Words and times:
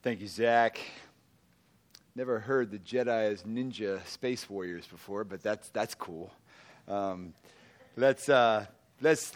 Thank 0.00 0.20
you, 0.20 0.28
Zach. 0.28 0.78
Never 2.14 2.38
heard 2.38 2.70
the 2.70 2.78
Jedi 2.78 3.32
as 3.32 3.42
ninja 3.42 4.06
space 4.06 4.48
warriors 4.48 4.86
before, 4.86 5.24
but 5.24 5.42
that's, 5.42 5.70
that's 5.70 5.96
cool. 5.96 6.32
Um, 6.86 7.34
let's, 7.96 8.28
uh, 8.28 8.66
let's 9.00 9.32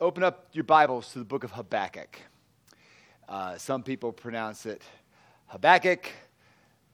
open 0.00 0.22
up 0.22 0.46
your 0.54 0.64
Bibles 0.64 1.12
to 1.12 1.18
the 1.18 1.26
book 1.26 1.44
of 1.44 1.50
Habakkuk. 1.52 2.18
Uh, 3.28 3.58
some 3.58 3.82
people 3.82 4.10
pronounce 4.10 4.64
it 4.64 4.80
Habakkuk. 5.48 6.06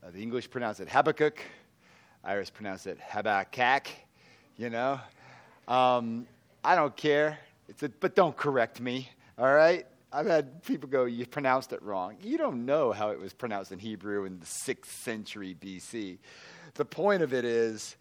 Uh, 0.02 0.10
the 0.10 0.20
English 0.20 0.50
pronounce 0.50 0.80
it 0.80 0.88
Habakkuk. 0.88 1.38
Irish 2.24 2.52
pronounce 2.52 2.86
it 2.86 2.98
Habakkuk. 3.00 3.86
You 4.56 4.70
know, 4.70 4.98
um, 5.68 6.26
I 6.64 6.74
don't 6.74 6.96
care. 6.96 7.38
A, 7.80 7.88
but 8.00 8.16
don't 8.16 8.36
correct 8.36 8.80
me. 8.80 9.08
All 9.38 9.54
right. 9.54 9.86
I've 10.14 10.26
had 10.26 10.62
people 10.62 10.88
go, 10.88 11.06
You 11.06 11.26
pronounced 11.26 11.72
it 11.72 11.82
wrong. 11.82 12.16
You 12.22 12.38
don't 12.38 12.64
know 12.64 12.92
how 12.92 13.10
it 13.10 13.18
was 13.18 13.32
pronounced 13.32 13.72
in 13.72 13.80
Hebrew 13.80 14.26
in 14.26 14.38
the 14.38 14.46
6th 14.46 14.86
century 14.86 15.56
BC. 15.60 16.18
The 16.74 16.84
point 16.84 17.22
of 17.22 17.34
it 17.34 17.44
is, 17.44 17.96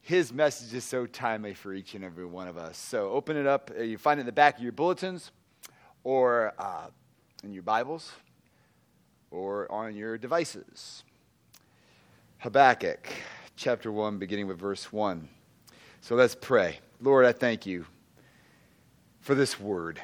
his 0.00 0.32
message 0.32 0.72
is 0.72 0.82
so 0.82 1.04
timely 1.04 1.52
for 1.52 1.74
each 1.74 1.94
and 1.94 2.02
every 2.02 2.24
one 2.24 2.48
of 2.48 2.56
us. 2.56 2.78
So 2.78 3.10
open 3.10 3.36
it 3.36 3.46
up. 3.46 3.70
You 3.78 3.98
find 3.98 4.18
it 4.18 4.22
in 4.22 4.26
the 4.26 4.32
back 4.32 4.56
of 4.56 4.62
your 4.62 4.72
bulletins 4.72 5.30
or 6.04 6.54
uh, 6.58 6.86
in 7.44 7.52
your 7.52 7.62
Bibles 7.62 8.10
or 9.30 9.70
on 9.70 9.94
your 9.94 10.16
devices. 10.16 11.04
Habakkuk 12.38 13.08
chapter 13.56 13.92
1, 13.92 14.16
beginning 14.16 14.46
with 14.46 14.58
verse 14.58 14.90
1. 14.90 15.28
So 16.00 16.14
let's 16.14 16.34
pray. 16.34 16.80
Lord, 16.98 17.26
I 17.26 17.32
thank 17.32 17.66
you 17.66 17.84
for 19.20 19.34
this 19.34 19.60
word 19.60 20.00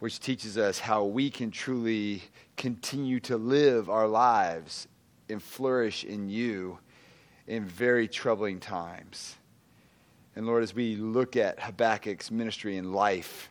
which 0.00 0.18
teaches 0.18 0.58
us 0.58 0.78
how 0.78 1.04
we 1.04 1.30
can 1.30 1.50
truly 1.50 2.22
continue 2.56 3.20
to 3.20 3.36
live 3.36 3.88
our 3.88 4.08
lives 4.08 4.88
and 5.28 5.42
flourish 5.42 6.04
in 6.04 6.28
you 6.28 6.78
in 7.46 7.64
very 7.64 8.08
troubling 8.08 8.58
times. 8.60 9.36
And 10.36 10.46
Lord, 10.46 10.62
as 10.62 10.74
we 10.74 10.96
look 10.96 11.36
at 11.36 11.60
Habakkuk's 11.60 12.30
ministry 12.30 12.76
and 12.76 12.92
life, 12.92 13.50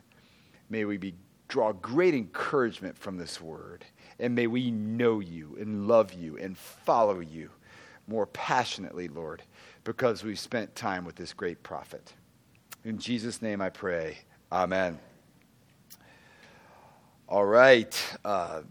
may 0.70 0.86
we 0.86 0.98
be, 0.98 1.14
draw 1.48 1.72
great 1.74 2.14
encouragement 2.14 2.98
from 2.98 3.18
this 3.18 3.42
word. 3.42 3.86
And 4.20 4.36
may 4.36 4.48
we 4.48 4.72
know 4.72 5.20
you 5.20 5.58
and 5.60 5.88
love 5.88 6.14
you 6.14 6.38
and 6.38 6.58
follow 6.58 7.20
you 7.20 7.50
more 8.08 8.26
passionately, 8.28 9.08
Lord, 9.08 9.44
because 9.84 10.24
we've 10.24 10.40
spent 10.40 10.76
time 10.76 11.06
with 11.06 11.16
this 11.16 11.34
great 11.34 11.62
prophet. 11.64 12.14
In 12.84 12.98
Jesus' 12.98 13.42
name 13.42 13.62
I 13.62 13.70
pray. 13.70 14.18
Amen. 14.52 15.00
All 17.30 17.46
right. 17.46 18.18
Uh, 18.26 18.62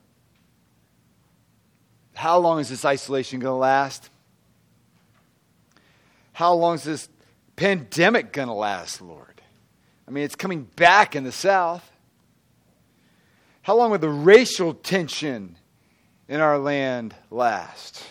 how 2.14 2.38
long 2.38 2.58
is 2.58 2.68
this 2.68 2.84
isolation 2.84 3.38
going 3.38 3.52
to 3.52 3.56
last? 3.56 4.10
How 6.32 6.54
long 6.54 6.74
is 6.74 6.82
this 6.82 7.08
pandemic 7.54 8.32
going 8.32 8.48
to 8.48 8.54
last, 8.54 9.00
Lord? 9.00 9.40
I 10.08 10.10
mean, 10.10 10.24
it's 10.24 10.34
coming 10.34 10.64
back 10.74 11.14
in 11.14 11.22
the 11.22 11.30
South. 11.30 11.88
How 13.62 13.76
long 13.76 13.92
will 13.92 13.98
the 13.98 14.08
racial 14.08 14.74
tension 14.74 15.54
in 16.26 16.40
our 16.40 16.58
land 16.58 17.14
last? 17.30 18.04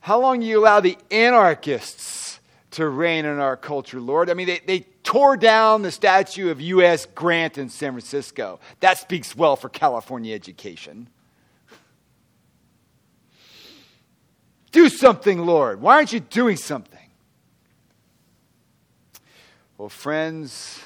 How 0.00 0.18
long 0.18 0.40
you 0.40 0.58
allow 0.58 0.80
the 0.80 0.96
anarchists 1.10 2.40
to 2.70 2.88
reign 2.88 3.26
in 3.26 3.38
our 3.38 3.58
culture, 3.58 4.00
Lord? 4.00 4.30
I 4.30 4.34
mean, 4.34 4.46
they, 4.46 4.60
they 4.66 4.86
tore 5.02 5.36
down 5.36 5.82
the 5.82 5.90
statue 5.90 6.50
of 6.50 6.60
U.S. 6.60 7.06
Grant 7.06 7.58
in 7.58 7.68
San 7.68 7.92
Francisco. 7.92 8.60
That 8.80 8.98
speaks 8.98 9.36
well 9.36 9.56
for 9.56 9.68
California 9.68 10.34
education. 10.34 11.08
Do 14.70 14.88
something, 14.88 15.44
Lord. 15.44 15.80
Why 15.80 15.96
aren't 15.96 16.12
you 16.12 16.20
doing 16.20 16.56
something? 16.56 16.98
Well, 19.76 19.88
friends, 19.90 20.80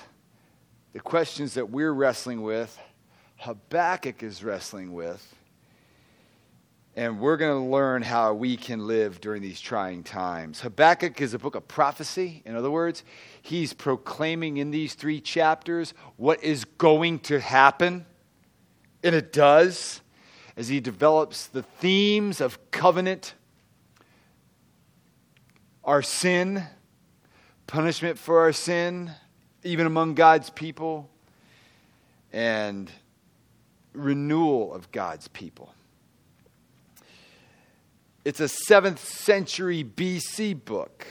the 0.93 1.01
questions 1.01 1.55
that 1.55 1.71
we're 1.71 1.93
wrestling 1.93 2.43
with, 2.43 2.77
Habakkuk 3.37 4.23
is 4.23 4.43
wrestling 4.43 4.93
with, 4.93 5.36
and 6.97 7.21
we're 7.21 7.37
going 7.37 7.53
to 7.53 7.71
learn 7.71 8.01
how 8.01 8.33
we 8.33 8.57
can 8.57 8.87
live 8.87 9.21
during 9.21 9.43
these 9.43 9.61
trying 9.61 10.03
times. 10.03 10.63
Habakkuk 10.63 11.21
is 11.21 11.35
a 11.35 11.39
book 11.39 11.55
of 11.55 11.69
prophecy. 11.69 12.43
In 12.47 12.57
other 12.57 12.71
words, 12.71 13.05
he's 13.43 13.75
proclaiming 13.75 14.57
in 14.57 14.71
these 14.71 14.95
three 14.95 15.21
chapters 15.21 15.93
what 16.17 16.43
is 16.43 16.65
going 16.65 17.19
to 17.21 17.39
happen, 17.39 18.07
and 19.03 19.15
it 19.15 19.31
does, 19.31 20.01
as 20.57 20.69
he 20.69 20.81
develops 20.81 21.47
the 21.49 21.63
themes 21.63 22.41
of 22.41 22.59
covenant, 22.71 23.35
our 25.85 26.01
sin, 26.01 26.63
punishment 27.67 28.19
for 28.19 28.41
our 28.41 28.55
sin, 28.55 29.11
even 29.65 29.87
among 29.87 30.15
God's 30.15 30.49
people, 30.49 31.11
and 32.33 32.91
renewal 33.93 34.73
of 34.73 34.91
God's 34.93 35.29
people. 35.29 35.75
It's 38.27 38.41
a 38.41 38.47
7th 38.47 38.99
century 38.99 39.85
BC 39.85 40.65
book 40.65 41.07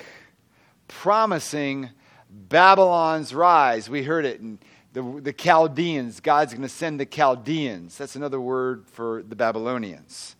promising 0.90 1.92
Babylon's 2.30 3.34
rise. 3.34 3.90
We 3.90 4.04
heard 4.04 4.26
it 4.26 4.42
in 4.42 4.60
the, 4.92 5.22
the 5.22 5.32
Chaldeans. 5.32 6.20
God's 6.20 6.52
going 6.52 6.64
to 6.64 6.68
send 6.68 7.00
the 7.00 7.06
Chaldeans. 7.06 7.98
That's 7.98 8.18
another 8.18 8.42
word 8.42 8.84
for 8.90 9.24
the 9.24 9.34
Babylonians. 9.34 10.36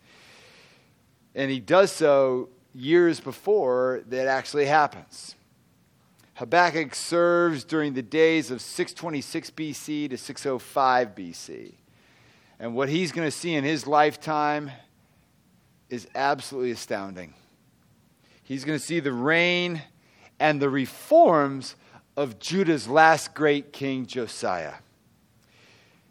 And 1.34 1.50
he 1.50 1.62
does 1.62 1.94
so 1.94 2.50
years 2.74 3.22
before 3.22 4.04
that 4.08 4.28
actually 4.28 4.66
happens. 4.66 5.36
Habakkuk 6.34 6.94
serves 6.94 7.64
during 7.64 7.94
the 7.94 8.02
days 8.02 8.52
of 8.52 8.62
626 8.62 9.50
BC 9.52 10.10
to 10.10 10.18
605 10.18 11.16
BC. 11.16 11.76
And 12.60 12.76
what 12.76 12.90
he's 12.90 13.14
going 13.14 13.26
to 13.26 13.32
see 13.32 13.54
in 13.54 13.64
his 13.64 13.88
lifetime 13.88 14.72
is 15.96 16.08
absolutely 16.14 16.72
astounding. 16.72 17.34
He's 18.44 18.64
going 18.64 18.78
to 18.78 18.86
see 18.86 19.00
the 19.00 19.12
reign 19.12 19.82
and 20.40 20.62
the 20.62 20.70
reforms 20.70 21.76
of 22.16 22.38
Judah's 22.38 22.88
last 22.88 23.34
great 23.34 23.74
king, 23.74 24.06
Josiah. 24.06 24.76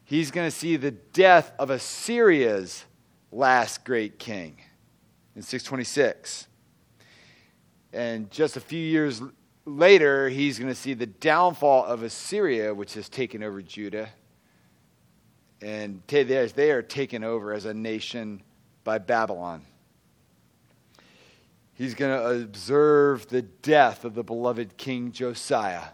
He's 0.05 0.31
going 0.31 0.51
to 0.51 0.57
see 0.57 0.77
the 0.77 0.91
death 0.91 1.53
of 1.59 1.71
Assyria's 1.71 2.85
last 3.31 3.85
great 3.85 4.19
king 4.19 4.57
in 5.37 5.43
626. 5.43 6.49
And 7.93 8.31
just 8.31 8.57
a 8.57 8.61
few 8.61 8.81
years 8.81 9.23
later, 9.65 10.29
he's 10.29 10.59
going 10.59 10.71
to 10.71 10.75
see 10.75 10.95
the 10.95 11.07
downfall 11.07 11.85
of 11.85 12.03
Assyria, 12.03 12.75
which 12.75 12.95
has 12.95 13.09
taken 13.09 13.43
over 13.43 13.63
Judah. 13.63 14.09
And 15.63 16.03
they 16.07 16.71
are 16.71 16.83
taken 16.83 17.25
over 17.25 17.53
as 17.53 17.65
a 17.65 17.73
nation 17.73 18.43
by 18.83 18.99
Babylon. 18.99 19.63
He's 21.75 21.95
going 21.95 22.17
to 22.17 22.45
observe 22.45 23.29
the 23.29 23.43
death 23.43 24.05
of 24.05 24.15
the 24.15 24.23
beloved 24.23 24.77
King 24.77 25.11
Josiah. 25.11 25.89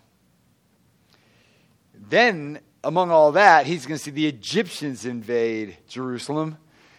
Then, 1.94 2.60
among 2.84 3.10
all 3.10 3.32
that, 3.32 3.66
he's 3.66 3.86
going 3.86 3.96
to 3.96 4.02
see 4.02 4.10
the 4.10 4.26
Egyptians 4.26 5.06
invade 5.06 5.78
Jerusalem 5.88 6.58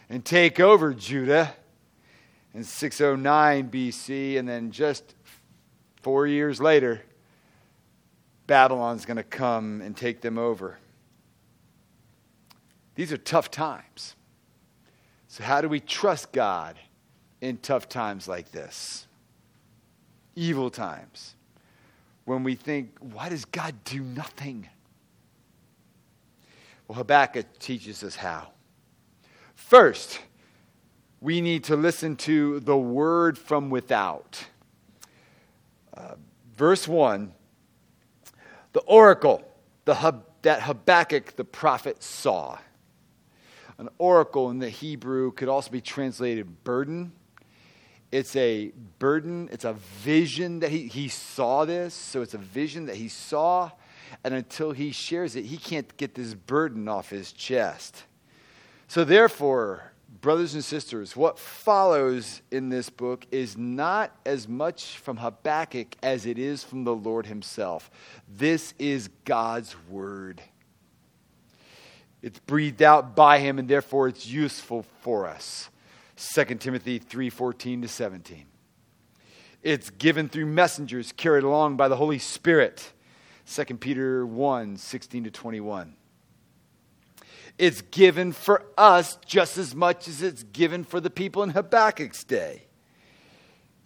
and 0.10 0.26
take 0.26 0.60
over 0.60 0.94
Judah 0.94 1.54
in 2.54 2.64
609 2.64 3.70
BC. 3.70 4.40
And 4.40 4.50
then, 4.50 4.72
just 4.72 5.16
four 6.02 6.26
years 6.26 6.60
later, 6.60 7.02
Babylon's 8.48 9.06
going 9.06 9.18
to 9.18 9.24
come 9.24 9.82
and 9.82 9.96
take 9.96 10.22
them 10.22 10.40
over. 10.40 10.80
These 12.96 13.14
are 13.14 13.18
tough 13.18 13.52
times. 13.52 14.16
So, 15.28 15.44
how 15.44 15.62
do 15.62 15.70
we 15.70 15.80
trust 15.80 16.34
God 16.34 16.78
in 17.42 17.58
tough 17.58 17.90
times 17.90 18.28
like 18.28 18.52
this? 18.52 19.08
Evil 20.36 20.70
times. 20.70 21.36
When 22.26 22.44
we 22.44 22.56
think, 22.56 22.96
why 23.00 23.30
does 23.30 23.46
God 23.46 23.84
do 23.84 24.02
nothing? 24.02 24.70
Well, 26.88 26.98
Habakkuk 26.98 27.60
teaches 27.60 28.04
us 28.04 28.16
how. 28.16 28.50
First, 29.56 30.20
we 31.20 31.42
need 31.42 31.66
to 31.66 31.76
listen 31.76 32.16
to 32.18 32.60
the 32.60 32.78
word 32.78 33.38
from 33.38 33.70
without. 33.70 34.46
Uh, 35.96 36.16
verse 36.56 36.88
1 36.88 37.34
the 38.74 38.80
oracle 38.82 39.44
the, 39.86 40.22
that 40.44 40.62
Habakkuk 40.64 41.36
the 41.36 41.44
prophet 41.44 42.04
saw. 42.04 42.58
An 43.78 43.90
oracle 43.98 44.50
in 44.50 44.60
the 44.60 44.70
Hebrew 44.70 45.32
could 45.32 45.50
also 45.50 45.72
be 45.72 45.82
translated 45.82 46.64
burden. 46.64 47.12
It's 48.12 48.36
a 48.36 48.72
burden, 49.00 49.50
it's 49.52 49.64
a 49.64 49.74
vision 49.74 50.60
that 50.60 50.72
he, 50.72 50.88
he 50.88 51.08
saw 51.08 51.66
this, 51.66 51.94
so 51.94 52.22
it's 52.22 52.34
a 52.34 52.40
vision 52.40 52.88
that 52.88 52.98
he 52.98 53.08
saw, 53.08 53.72
and 54.24 54.34
until 54.34 54.72
he 54.72 54.92
shares 54.92 55.36
it, 55.36 55.46
he 55.46 55.58
can't 55.58 55.96
get 55.98 56.16
this 56.16 56.34
burden 56.34 56.88
off 56.88 57.10
his 57.10 57.32
chest. 57.32 58.04
So, 58.88 59.06
therefore, 59.06 59.94
brothers 60.20 60.54
and 60.54 60.64
sisters, 60.64 61.16
what 61.16 61.40
follows 61.40 62.42
in 62.52 62.68
this 62.68 62.90
book 62.90 63.26
is 63.32 63.58
not 63.58 64.14
as 64.26 64.48
much 64.48 64.98
from 64.98 65.18
Habakkuk 65.18 65.96
as 66.04 66.26
it 66.26 66.38
is 66.38 66.64
from 66.64 66.84
the 66.84 66.94
Lord 66.94 67.26
Himself. 67.26 67.90
This 68.28 68.74
is 68.78 69.10
God's 69.24 69.76
Word. 69.90 70.42
It's 72.22 72.40
breathed 72.40 72.82
out 72.82 73.16
by 73.16 73.40
Him, 73.40 73.58
and 73.58 73.70
therefore 73.70 74.10
it's 74.10 74.28
useful 74.28 74.84
for 75.02 75.26
us. 75.26 75.70
2 76.22 76.60
Timothy 76.60 77.00
3:14 77.00 77.82
to 77.82 77.88
17. 77.88 78.46
It's 79.64 79.90
given 79.90 80.30
through 80.30 80.46
messengers 80.46 81.12
carried 81.12 81.44
along 81.44 81.78
by 81.78 81.88
the 81.88 81.96
Holy 81.96 82.20
Spirit. 82.20 82.94
2 83.48 83.78
Peter 83.78 84.24
1 84.26 84.78
16 84.78 85.24
to 85.24 85.32
21. 85.32 85.96
It's 87.58 87.82
given 87.82 88.34
for 88.34 88.66
us 88.78 89.18
just 89.26 89.58
as 89.58 89.74
much 89.74 90.08
as 90.08 90.22
it's 90.22 90.44
given 90.44 90.84
for 90.84 91.00
the 91.00 91.10
people 91.10 91.42
in 91.42 91.50
Habakkuk's 91.52 92.24
day. 92.24 92.68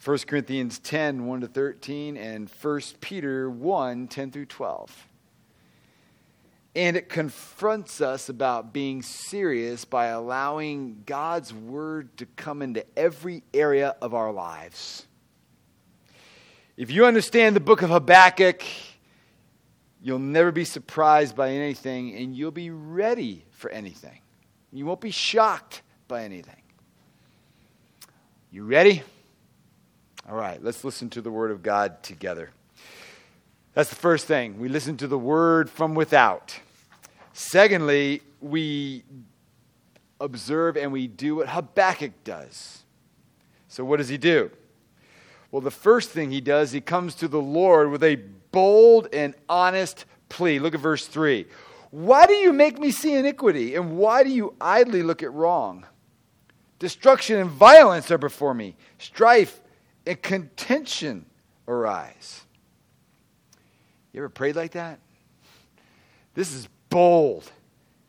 1 0.03 0.17
Corinthians 0.27 0.77
10 0.79 1.25
1 1.25 1.41
to 1.41 1.47
13 1.47 2.17
and 2.17 2.49
1 2.49 2.81
Peter 2.99 3.49
1 3.49 4.07
10 4.09 4.31
through 4.31 4.45
12. 4.45 5.07
And 6.75 6.97
it 6.97 7.07
confronts 7.07 8.01
us 8.01 8.27
about 8.27 8.73
being 8.73 9.01
serious 9.01 9.85
by 9.85 10.07
allowing 10.07 11.03
God's 11.05 11.53
word 11.53 12.17
to 12.17 12.25
come 12.25 12.61
into 12.61 12.85
every 12.97 13.43
area 13.53 13.95
of 14.01 14.13
our 14.13 14.33
lives. 14.33 15.07
If 16.75 16.91
you 16.91 17.05
understand 17.05 17.55
the 17.55 17.61
book 17.61 17.81
of 17.81 17.89
Habakkuk, 17.89 18.61
you'll 20.01 20.19
never 20.19 20.51
be 20.51 20.65
surprised 20.65 21.33
by 21.33 21.51
anything 21.51 22.13
and 22.15 22.35
you'll 22.35 22.51
be 22.51 22.69
ready 22.69 23.45
for 23.51 23.71
anything. 23.71 24.19
You 24.73 24.85
won't 24.85 24.99
be 24.99 25.11
shocked 25.11 25.81
by 26.09 26.23
anything. 26.25 26.61
You 28.51 28.65
ready? 28.65 29.03
All 30.29 30.35
right, 30.35 30.61
let's 30.61 30.83
listen 30.83 31.09
to 31.11 31.21
the 31.21 31.31
word 31.31 31.51
of 31.51 31.63
God 31.63 32.03
together. 32.03 32.49
That's 33.73 33.89
the 33.89 33.95
first 33.95 34.25
thing. 34.25 34.59
We 34.59 34.67
listen 34.67 34.97
to 34.97 35.07
the 35.07 35.17
word 35.17 35.69
from 35.69 35.95
without. 35.95 36.59
Secondly, 37.37 38.21
we 38.39 39.03
observe 40.21 40.77
and 40.77 40.93
we 40.93 41.05
do 41.05 41.35
what 41.35 41.49
Habakkuk 41.49 42.23
does. 42.23 42.83
So, 43.67 43.83
what 43.83 43.97
does 43.97 44.07
he 44.07 44.17
do? 44.17 44.49
Well, 45.51 45.61
the 45.61 45.69
first 45.69 46.11
thing 46.11 46.31
he 46.31 46.39
does, 46.39 46.71
he 46.71 46.79
comes 46.79 47.13
to 47.15 47.27
the 47.27 47.41
Lord 47.41 47.91
with 47.91 48.05
a 48.05 48.15
bold 48.53 49.09
and 49.11 49.35
honest 49.49 50.05
plea. 50.29 50.59
Look 50.59 50.75
at 50.75 50.79
verse 50.79 51.07
3. 51.07 51.45
Why 51.91 52.25
do 52.25 52.33
you 52.35 52.53
make 52.53 52.79
me 52.79 52.89
see 52.89 53.13
iniquity, 53.13 53.75
and 53.75 53.97
why 53.97 54.23
do 54.23 54.29
you 54.29 54.55
idly 54.61 55.03
look 55.03 55.21
at 55.21 55.33
wrong? 55.33 55.85
Destruction 56.79 57.37
and 57.37 57.49
violence 57.49 58.09
are 58.11 58.17
before 58.17 58.53
me, 58.53 58.77
strife 58.97 59.59
and 60.07 60.21
contention 60.21 61.25
arise. 61.67 62.45
You 64.13 64.21
ever 64.21 64.29
prayed 64.29 64.55
like 64.55 64.71
that? 64.71 64.99
This 66.33 66.53
is 66.53 66.69
bold 66.95 67.51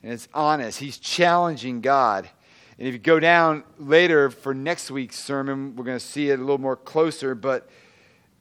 and 0.00 0.12
it's 0.12 0.29
honest. 0.33 0.79
He's 0.79 0.97
challenging 0.97 1.81
God. 1.81 2.31
And 2.79 2.87
if 2.87 2.94
you 2.94 3.00
go 3.00 3.19
down 3.19 3.65
later 3.81 4.31
for 4.31 4.55
next 4.55 4.93
week's 4.93 5.19
sermon, 5.19 5.75
we're 5.75 5.85
going 5.85 5.99
to 5.99 6.05
see 6.05 6.31
it 6.31 6.38
a 6.38 6.41
little 6.41 6.59
more 6.59 6.77
closer, 6.77 7.35
but 7.35 7.69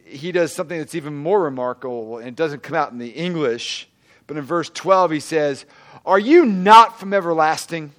he 0.04 0.32
does 0.32 0.54
something 0.54 0.78
that's 0.78 0.94
even 0.94 1.16
more 1.16 1.42
remarkable, 1.42 2.20
and 2.20 2.28
it 2.28 2.36
doesn't 2.36 2.62
come 2.62 2.76
out 2.76 2.92
in 2.92 3.00
the 3.00 3.10
English. 3.10 3.90
But 4.28 4.38
in 4.38 4.44
verse 4.44 4.70
12, 4.70 5.10
he 5.10 5.20
says, 5.20 5.66
Are 6.06 6.20
you 6.20 6.46
not 6.46 7.00
from 7.00 7.12
everlasting? 7.12 7.92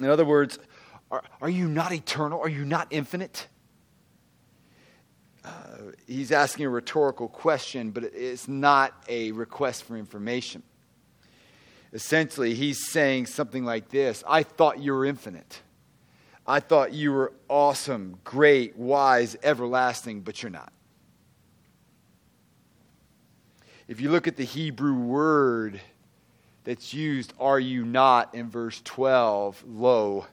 In 0.00 0.10
other 0.10 0.26
words, 0.26 0.58
are, 1.10 1.22
are 1.40 1.48
you 1.48 1.68
not 1.70 1.90
eternal? 1.90 2.38
Are 2.38 2.50
you 2.50 2.66
not 2.66 2.86
infinite? 2.90 3.46
Uh, 5.42 5.52
he's 6.06 6.32
asking 6.32 6.66
a 6.66 6.68
rhetorical 6.68 7.28
question, 7.28 7.92
but 7.92 8.04
it's 8.04 8.46
not 8.46 8.92
a 9.08 9.32
request 9.32 9.84
for 9.84 9.96
information. 9.96 10.62
Essentially, 11.92 12.54
he's 12.54 12.86
saying 12.86 13.26
something 13.26 13.64
like 13.64 13.88
this 13.88 14.22
I 14.26 14.42
thought 14.42 14.78
you 14.78 14.92
were 14.92 15.04
infinite. 15.04 15.62
I 16.46 16.60
thought 16.60 16.94
you 16.94 17.12
were 17.12 17.34
awesome, 17.48 18.18
great, 18.24 18.74
wise, 18.76 19.36
everlasting, 19.42 20.22
but 20.22 20.42
you're 20.42 20.50
not. 20.50 20.72
If 23.86 24.00
you 24.00 24.10
look 24.10 24.26
at 24.26 24.36
the 24.36 24.44
Hebrew 24.44 24.94
word 24.94 25.78
that's 26.64 26.94
used, 26.94 27.34
are 27.38 27.60
you 27.60 27.84
not, 27.84 28.34
in 28.34 28.48
verse 28.48 28.80
12, 28.82 29.62
lo, 29.66 30.26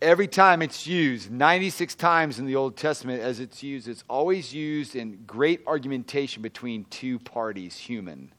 every 0.00 0.28
time 0.28 0.62
it's 0.62 0.86
used, 0.86 1.32
96 1.32 1.96
times 1.96 2.38
in 2.38 2.46
the 2.46 2.54
Old 2.54 2.76
Testament 2.76 3.20
as 3.20 3.40
it's 3.40 3.64
used, 3.64 3.88
it's 3.88 4.04
always 4.08 4.54
used 4.54 4.94
in 4.94 5.24
great 5.26 5.62
argumentation 5.66 6.42
between 6.42 6.84
two 6.90 7.18
parties, 7.18 7.76
human 7.76 8.30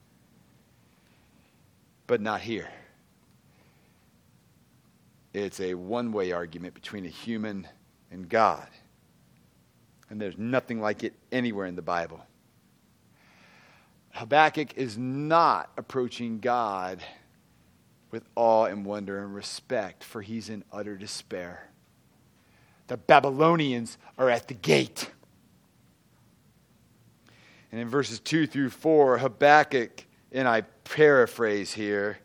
but 2.08 2.22
not 2.22 2.42
here. 2.42 2.70
It's 5.34 5.60
a 5.60 5.76
one 5.76 6.12
way 6.12 6.32
argument 6.32 6.74
between 6.74 7.06
a 7.06 7.10
human 7.10 7.68
and 8.10 8.28
God. 8.28 8.68
And 10.10 10.20
there's 10.20 10.38
nothing 10.38 10.82
like 10.82 11.04
it 11.04 11.14
anywhere 11.32 11.66
in 11.68 11.76
the 11.76 11.82
Bible. 11.82 12.26
Habakkuk 14.12 14.76
is 14.78 14.98
not 14.98 15.70
approaching 15.78 16.40
God 16.40 17.04
with 18.10 18.24
awe 18.36 18.66
and 18.66 18.86
wonder 18.86 19.24
and 19.24 19.36
respect, 19.36 20.04
for 20.04 20.22
he's 20.22 20.50
in 20.50 20.64
utter 20.72 20.96
despair. 20.96 21.70
The 22.88 22.98
Babylonians 22.98 23.98
are 24.18 24.30
at 24.30 24.48
the 24.48 24.54
gate. 24.54 25.12
And 27.72 27.82
in 27.82 27.90
verses 27.90 28.20
2 28.22 28.48
through 28.48 28.70
4, 28.70 29.18
Habakkuk 29.20 30.07
and 30.32 30.48
I 30.48 30.62
paraphrase 30.84 31.74
here, 31.74 32.20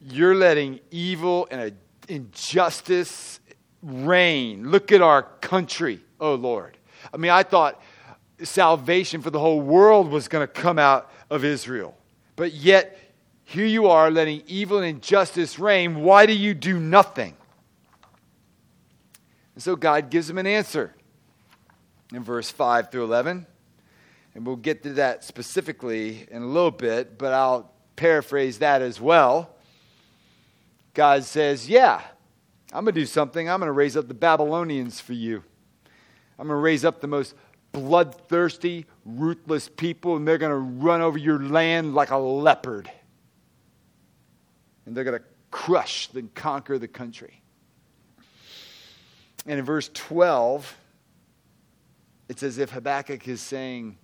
you're 0.00 0.34
letting 0.34 0.80
evil 0.90 1.48
and 1.50 1.74
injustice 2.08 3.40
reign. 3.82 4.70
Look 4.70 4.92
at 4.92 5.02
our 5.02 5.22
country, 5.22 6.00
oh 6.20 6.34
Lord. 6.34 6.76
I 7.12 7.16
mean, 7.16 7.30
I 7.30 7.42
thought 7.42 7.80
salvation 8.42 9.22
for 9.22 9.30
the 9.30 9.38
whole 9.38 9.60
world 9.60 10.10
was 10.10 10.28
going 10.28 10.46
to 10.46 10.52
come 10.52 10.78
out 10.78 11.10
of 11.30 11.44
Israel. 11.44 11.96
But 12.36 12.52
yet, 12.52 12.98
here 13.44 13.66
you 13.66 13.88
are 13.88 14.10
letting 14.10 14.42
evil 14.46 14.78
and 14.78 14.86
injustice 14.86 15.58
reign. 15.58 16.02
Why 16.02 16.26
do 16.26 16.32
you 16.32 16.54
do 16.54 16.78
nothing? 16.78 17.34
And 19.54 19.62
so 19.62 19.74
God 19.74 20.10
gives 20.10 20.28
him 20.30 20.38
an 20.38 20.46
answer 20.46 20.94
in 22.12 22.22
verse 22.22 22.50
5 22.50 22.90
through 22.90 23.04
11. 23.04 23.46
And 24.38 24.46
we'll 24.46 24.54
get 24.54 24.84
to 24.84 24.92
that 24.92 25.24
specifically 25.24 26.28
in 26.30 26.42
a 26.42 26.46
little 26.46 26.70
bit, 26.70 27.18
but 27.18 27.32
I'll 27.32 27.72
paraphrase 27.96 28.60
that 28.60 28.82
as 28.82 29.00
well. 29.00 29.50
God 30.94 31.24
says, 31.24 31.68
Yeah, 31.68 32.00
I'm 32.72 32.84
going 32.84 32.94
to 32.94 33.00
do 33.00 33.04
something. 33.04 33.50
I'm 33.50 33.58
going 33.58 33.66
to 33.66 33.72
raise 33.72 33.96
up 33.96 34.06
the 34.06 34.14
Babylonians 34.14 35.00
for 35.00 35.12
you. 35.12 35.42
I'm 36.38 36.46
going 36.46 36.56
to 36.56 36.62
raise 36.62 36.84
up 36.84 37.00
the 37.00 37.08
most 37.08 37.34
bloodthirsty, 37.72 38.86
ruthless 39.04 39.68
people, 39.68 40.14
and 40.14 40.28
they're 40.28 40.38
going 40.38 40.52
to 40.52 40.84
run 40.84 41.00
over 41.00 41.18
your 41.18 41.40
land 41.40 41.96
like 41.96 42.12
a 42.12 42.16
leopard. 42.16 42.88
And 44.86 44.96
they're 44.96 45.02
going 45.02 45.18
to 45.18 45.26
crush 45.50 46.10
and 46.14 46.32
conquer 46.32 46.78
the 46.78 46.86
country. 46.86 47.42
And 49.46 49.58
in 49.58 49.64
verse 49.64 49.90
12, 49.94 50.76
it's 52.28 52.44
as 52.44 52.58
if 52.58 52.70
Habakkuk 52.70 53.26
is 53.26 53.40
saying, 53.40 53.98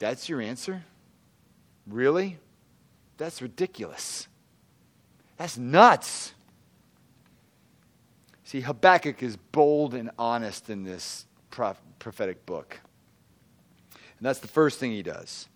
that's 0.00 0.28
your 0.28 0.40
answer? 0.40 0.82
Really? 1.86 2.38
That's 3.18 3.40
ridiculous. 3.40 4.26
That's 5.36 5.56
nuts. 5.56 6.34
See, 8.42 8.62
Habakkuk 8.62 9.22
is 9.22 9.36
bold 9.36 9.94
and 9.94 10.10
honest 10.18 10.68
in 10.68 10.82
this 10.82 11.26
prophetic 11.50 12.44
book. 12.46 12.80
And 13.92 14.26
that's 14.26 14.40
the 14.40 14.48
first 14.48 14.80
thing 14.80 14.90
he 14.90 15.02
does. 15.02 15.48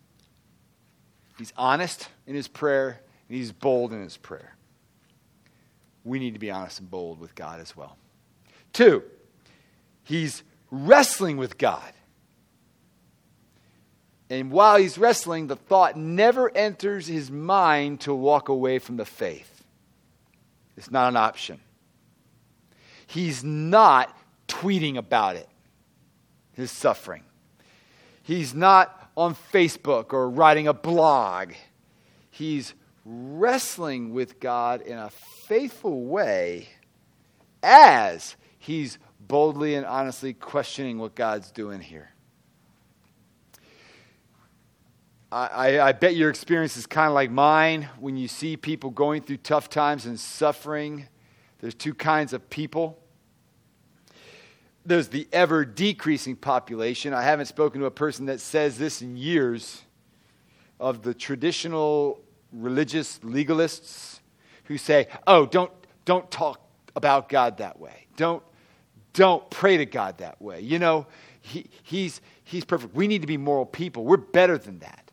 He's 1.37 1.51
honest 1.57 2.07
in 2.25 2.35
his 2.35 2.47
prayer, 2.47 3.01
and 3.27 3.37
he's 3.37 3.51
bold 3.51 3.91
in 3.91 4.01
his 4.01 4.15
prayer. 4.15 4.55
We 6.03 6.19
need 6.19 6.35
to 6.35 6.39
be 6.39 6.51
honest 6.51 6.79
and 6.79 6.89
bold 6.89 7.19
with 7.19 7.35
God 7.35 7.59
as 7.59 7.75
well. 7.75 7.97
Two, 8.73 9.03
he's 10.03 10.43
wrestling 10.71 11.37
with 11.37 11.57
God. 11.57 11.91
And 14.29 14.51
while 14.51 14.77
he's 14.77 14.97
wrestling, 14.97 15.47
the 15.47 15.55
thought 15.55 15.95
never 15.95 16.55
enters 16.55 17.07
his 17.07 17.29
mind 17.29 18.01
to 18.01 18.13
walk 18.13 18.49
away 18.49 18.79
from 18.79 18.97
the 18.97 19.05
faith. 19.05 19.63
It's 20.77 20.89
not 20.89 21.09
an 21.09 21.17
option. 21.17 21.59
He's 23.07 23.43
not 23.43 24.15
tweeting 24.47 24.97
about 24.97 25.35
it, 25.35 25.47
his 26.53 26.71
suffering. 26.71 27.23
He's 28.23 28.55
not 28.55 29.11
on 29.15 29.35
Facebook 29.53 30.11
or 30.11 30.29
writing 30.29 30.67
a 30.67 30.73
blog. 30.73 31.53
He's 32.31 32.73
wrestling 33.05 34.13
with 34.13 34.39
God 34.39 34.81
in 34.81 34.97
a 34.97 35.11
faithful 35.47 36.05
way 36.05 36.67
as 37.61 38.35
he's 38.57 38.97
boldly 39.19 39.75
and 39.75 39.85
honestly 39.85 40.33
questioning 40.33 40.97
what 40.97 41.13
God's 41.15 41.51
doing 41.51 41.81
here. 41.81 42.09
I, 45.35 45.81
I, 45.81 45.91
bet 45.91 46.15
your 46.15 46.29
experience 46.29 46.77
is 46.77 46.85
kind 46.85 47.09
of 47.09 47.13
like 47.13 47.29
mine 47.29 47.89
when 47.99 48.15
you 48.15 48.29
see 48.29 48.55
people 48.55 48.89
going 48.89 49.21
through 49.21 49.37
tough 49.37 49.69
times 49.69 50.05
and 50.05 50.17
suffering. 50.17 51.09
There's 51.59 51.75
two 51.75 51.93
kinds 51.93 52.31
of 52.31 52.49
people. 52.49 52.97
There's 54.85 55.09
the 55.09 55.27
ever 55.33 55.65
decreasing 55.65 56.37
population. 56.37 57.13
I 57.13 57.23
haven't 57.23 57.47
spoken 57.47 57.81
to 57.81 57.85
a 57.85 57.91
person 57.91 58.27
that 58.27 58.39
says 58.39 58.77
this 58.77 59.01
in 59.01 59.17
years 59.17 59.81
of 60.79 61.01
the 61.01 61.13
traditional 61.13 62.21
religious 62.53 63.19
legalists 63.19 64.21
who 64.65 64.77
say, 64.77 65.09
oh, 65.27 65.45
don't, 65.45 65.71
don't 66.05 66.31
talk 66.31 66.61
about 66.95 67.27
God 67.27 67.57
that 67.57 67.77
way. 67.77 68.07
Don't, 68.15 68.41
don't 69.11 69.49
pray 69.49 69.75
to 69.75 69.85
God 69.85 70.19
that 70.19 70.41
way. 70.41 70.61
You 70.61 70.79
know, 70.79 71.07
he, 71.41 71.69
he's, 71.83 72.21
he's 72.45 72.63
perfect. 72.63 72.95
We 72.95 73.07
need 73.07 73.19
to 73.19 73.27
be 73.27 73.35
moral 73.35 73.65
people. 73.65 74.05
We're 74.05 74.15
better 74.15 74.57
than 74.57 74.79
that. 74.79 75.04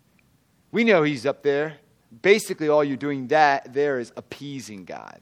We 0.73 0.85
know 0.85 1.02
he's 1.02 1.26
up 1.26 1.43
there. 1.43 1.76
Basically, 2.23 2.69
all 2.69 2.83
you're 2.83 2.97
doing 2.97 3.29
that 3.29 3.73
there 3.73 4.00
is 4.00 4.12
appeasing 4.17 4.85
God. 4.85 5.21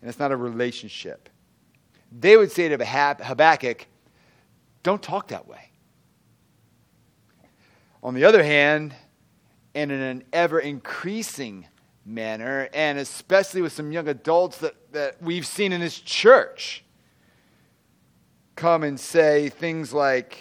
And 0.00 0.08
it's 0.08 0.18
not 0.18 0.32
a 0.32 0.36
relationship. 0.36 1.28
They 2.10 2.36
would 2.36 2.52
say 2.52 2.68
to 2.68 2.84
Habakkuk, 2.84 3.86
don't 4.82 5.02
talk 5.02 5.28
that 5.28 5.46
way. 5.46 5.70
On 8.02 8.14
the 8.14 8.24
other 8.24 8.42
hand, 8.42 8.94
and 9.74 9.92
in 9.92 10.00
an 10.00 10.24
ever 10.32 10.60
increasing 10.60 11.66
manner, 12.04 12.68
and 12.72 12.98
especially 12.98 13.60
with 13.60 13.72
some 13.72 13.90
young 13.92 14.08
adults 14.08 14.58
that, 14.58 14.92
that 14.92 15.20
we've 15.20 15.46
seen 15.46 15.72
in 15.72 15.80
this 15.80 15.98
church 15.98 16.84
come 18.54 18.84
and 18.84 18.98
say 18.98 19.48
things 19.50 19.92
like, 19.92 20.38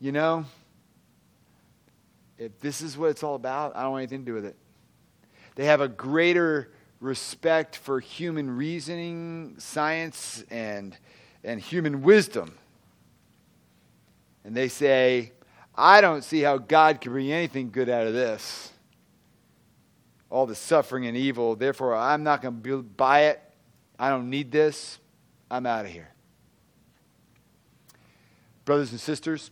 you 0.00 0.10
know, 0.10 0.44
if 2.38 2.58
this 2.60 2.80
is 2.80 2.98
what 2.98 3.10
it's 3.10 3.22
all 3.22 3.34
about, 3.34 3.76
I 3.76 3.82
don't 3.82 3.92
want 3.92 4.02
anything 4.02 4.20
to 4.20 4.26
do 4.26 4.34
with 4.34 4.44
it. 4.44 4.56
They 5.54 5.66
have 5.66 5.80
a 5.80 5.88
greater 5.88 6.72
respect 7.00 7.76
for 7.76 8.00
human 8.00 8.50
reasoning, 8.56 9.54
science, 9.58 10.44
and, 10.50 10.96
and 11.44 11.60
human 11.60 12.02
wisdom. 12.02 12.54
And 14.44 14.54
they 14.54 14.68
say, 14.68 15.32
I 15.74 16.00
don't 16.00 16.22
see 16.22 16.40
how 16.40 16.58
God 16.58 17.00
can 17.00 17.12
bring 17.12 17.32
anything 17.32 17.70
good 17.70 17.88
out 17.88 18.06
of 18.06 18.12
this. 18.12 18.72
All 20.30 20.46
the 20.46 20.54
suffering 20.54 21.06
and 21.06 21.16
evil. 21.16 21.56
Therefore, 21.56 21.94
I'm 21.94 22.22
not 22.22 22.42
going 22.42 22.62
to 22.62 22.82
buy 22.82 23.24
it. 23.24 23.42
I 23.98 24.10
don't 24.10 24.30
need 24.30 24.50
this. 24.50 24.98
I'm 25.50 25.66
out 25.66 25.84
of 25.84 25.90
here. 25.90 26.08
Brothers 28.64 28.90
and 28.90 29.00
sisters, 29.00 29.50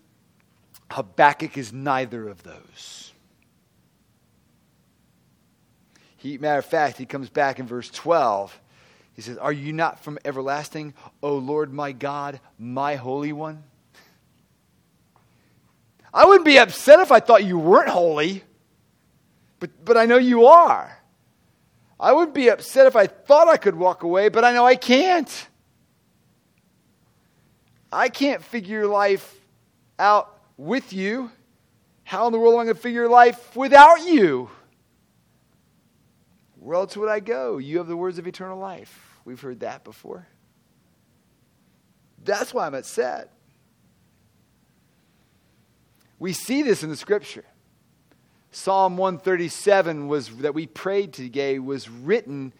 Habakkuk 0.90 1.56
is 1.56 1.72
neither 1.72 2.28
of 2.28 2.42
those. 2.42 3.12
He, 6.16 6.38
matter 6.38 6.58
of 6.58 6.64
fact, 6.64 6.96
he 6.96 7.04
comes 7.04 7.28
back 7.28 7.58
in 7.58 7.66
verse 7.66 7.90
12. 7.90 8.58
He 9.14 9.22
says, 9.22 9.36
Are 9.38 9.52
you 9.52 9.72
not 9.72 10.02
from 10.02 10.18
everlasting, 10.24 10.94
O 11.22 11.36
Lord 11.36 11.72
my 11.72 11.92
God, 11.92 12.40
my 12.58 12.96
Holy 12.96 13.32
One? 13.32 13.62
I 16.12 16.24
wouldn't 16.26 16.44
be 16.44 16.58
upset 16.58 17.00
if 17.00 17.10
I 17.10 17.20
thought 17.20 17.44
you 17.44 17.58
weren't 17.58 17.88
holy, 17.88 18.44
but, 19.58 19.84
but 19.84 19.96
I 19.96 20.06
know 20.06 20.16
you 20.16 20.46
are. 20.46 20.96
I 21.98 22.12
wouldn't 22.12 22.34
be 22.34 22.48
upset 22.48 22.86
if 22.86 22.96
I 22.96 23.06
thought 23.06 23.48
I 23.48 23.56
could 23.56 23.74
walk 23.74 24.02
away, 24.02 24.28
but 24.28 24.44
I 24.44 24.52
know 24.52 24.64
I 24.64 24.76
can't. 24.76 25.48
I 27.92 28.08
can't 28.08 28.42
figure 28.42 28.86
life 28.86 29.34
out 29.98 30.33
with 30.56 30.92
you. 30.92 31.30
How 32.04 32.26
in 32.26 32.32
the 32.32 32.38
world 32.38 32.54
am 32.54 32.60
I 32.60 32.64
going 32.64 32.76
to 32.76 32.80
figure 32.80 33.08
life 33.08 33.56
without 33.56 34.06
you? 34.06 34.50
Where 36.60 36.76
else 36.76 36.96
would 36.96 37.08
I 37.08 37.20
go? 37.20 37.58
You 37.58 37.78
have 37.78 37.86
the 37.86 37.96
words 37.96 38.18
of 38.18 38.26
eternal 38.26 38.58
life. 38.58 39.18
We've 39.24 39.40
heard 39.40 39.60
that 39.60 39.84
before. 39.84 40.26
That's 42.24 42.54
why 42.54 42.66
I'm 42.66 42.74
upset. 42.74 43.30
We 46.18 46.32
see 46.32 46.62
this 46.62 46.82
in 46.82 46.90
the 46.90 46.96
scripture. 46.96 47.44
Psalm 48.50 48.96
137 48.96 50.08
was 50.08 50.28
that 50.36 50.54
we 50.54 50.66
prayed 50.66 51.12
today 51.12 51.58
was 51.58 51.90
written 51.90 52.52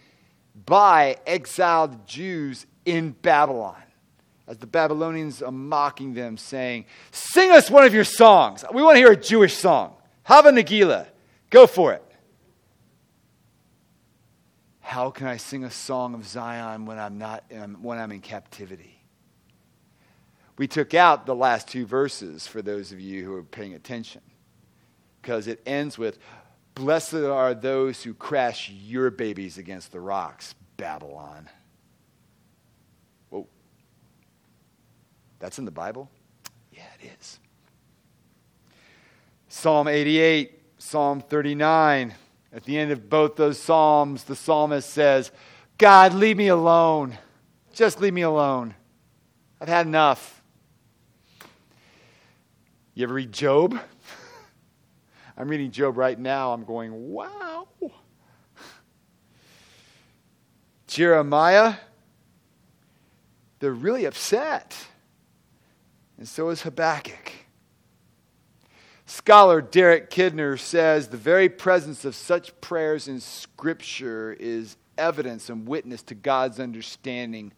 by 0.67 1.17
exiled 1.27 2.07
Jews 2.07 2.67
in 2.85 3.13
Babylon 3.13 3.81
as 4.47 4.59
the 4.59 4.67
Babylonians 4.67 5.43
are 5.43 5.53
mocking 5.53 6.15
them, 6.15 6.37
saying, 6.37 6.87
Sing 7.11 7.51
us 7.51 7.71
one 7.71 7.85
of 7.85 7.95
your 7.95 8.05
songs. 8.05 8.65
We 8.73 8.83
want 8.83 8.97
to 8.97 8.99
hear 8.99 9.13
a 9.13 9.17
Jewish 9.17 9.57
song. 9.57 9.95
Hava 10.25 10.51
Nagila. 10.51 11.07
Go 11.51 11.67
for 11.67 11.93
it. 11.93 12.03
How 14.81 15.11
can 15.11 15.27
I 15.27 15.39
sing 15.39 15.65
a 15.65 15.71
song 15.71 16.15
of 16.15 16.27
Zion 16.27 16.85
when 16.85 16.99
I'm, 16.99 17.19
not, 17.19 17.45
um, 17.57 17.79
when 17.83 17.99
I'm 17.99 18.13
in 18.13 18.21
captivity? 18.21 19.01
We 20.57 20.69
took 20.69 20.95
out 20.95 21.27
the 21.27 21.35
last 21.35 21.69
two 21.69 21.87
verses 21.87 22.47
for 22.47 22.63
those 22.63 22.93
of 22.93 23.01
you 23.01 23.25
who 23.25 23.35
are 23.35 23.43
paying 23.43 23.75
attention 23.75 24.21
because 25.21 25.47
it 25.47 25.63
ends 25.67 25.99
with, 25.99 26.19
Blessed 26.75 27.15
are 27.15 27.55
those 27.55 28.03
who 28.03 28.15
crash 28.15 28.71
your 28.71 29.11
babies 29.11 29.59
against 29.59 29.91
the 29.91 30.01
rocks, 30.01 30.55
Babylon. 30.77 31.49
That's 35.45 35.59
in 35.59 35.67
the 35.67 35.71
Bible? 35.71 36.11
Yeah, 36.73 36.87
it 36.99 37.11
is. 37.21 37.39
Psalm 39.49 39.89
88, 39.89 40.59
Psalm 40.79 41.21
39. 41.21 42.15
At 42.51 42.65
the 42.65 42.79
end 42.79 42.93
of 42.93 43.11
both 43.11 43.37
those 43.37 43.61
Psalms, 43.61 44.25
the 44.25 44.37
psalmist 44.37 44.89
says, 44.89 45.31
God, 45.77 46.15
leave 46.15 46.39
me 46.39 46.49
alone. 46.49 47.19
Just 47.75 48.01
leave 48.01 48.15
me 48.15 48.23
alone. 48.23 48.75
I've 49.61 49.69
had 49.69 49.87
enough. 49.87 50.43
You 52.95 53.03
ever 53.03 53.13
read 53.13 53.31
Job? 53.31 53.79
I'm 55.37 55.49
reading 55.49 55.73
Job 55.73 55.99
right 55.99 56.19
now. 56.19 56.55
I'm 56.55 56.65
going, 56.65 57.11
wow. 57.13 57.69
Jeremiah, 60.87 61.75
they're 63.59 63.75
really 63.75 64.07
upset 64.07 64.75
and 66.19 66.29
so 66.29 66.49
is 66.51 66.63
Habakkuk. 66.63 67.33
Scholar 69.07 69.61
Derek 69.61 70.11
Kidner 70.11 70.59
says 70.59 71.09
the 71.09 71.17
very 71.17 71.49
presence 71.49 72.05
of 72.05 72.15
such 72.15 72.59
prayers 72.61 73.07
in 73.07 73.21
Scripture 73.21 74.35
is 74.39 74.77
evidence 74.97 75.51
and 75.51 75.69
witness 75.69 76.03
to 76.05 76.15
God's 76.15 76.59
understanding 76.59 77.53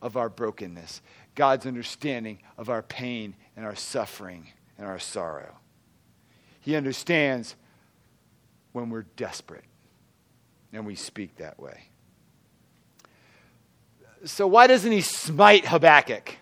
of 0.00 0.16
our 0.16 0.28
brokenness, 0.28 1.02
God's 1.34 1.66
understanding 1.66 2.38
of 2.56 2.70
our 2.70 2.82
pain 2.82 3.34
and 3.56 3.66
our 3.66 3.74
suffering 3.74 4.48
and 4.78 4.86
our 4.86 4.98
sorrow. 4.98 5.56
He 6.60 6.76
understands 6.76 7.56
when 8.72 8.90
we're 8.90 9.06
desperate, 9.16 9.64
and 10.72 10.86
we 10.86 10.94
speak 10.94 11.36
that 11.36 11.58
way. 11.58 11.88
So, 14.24 14.46
why 14.46 14.66
doesn't 14.66 14.90
he 14.90 15.00
smite 15.00 15.66
Habakkuk? 15.66 16.36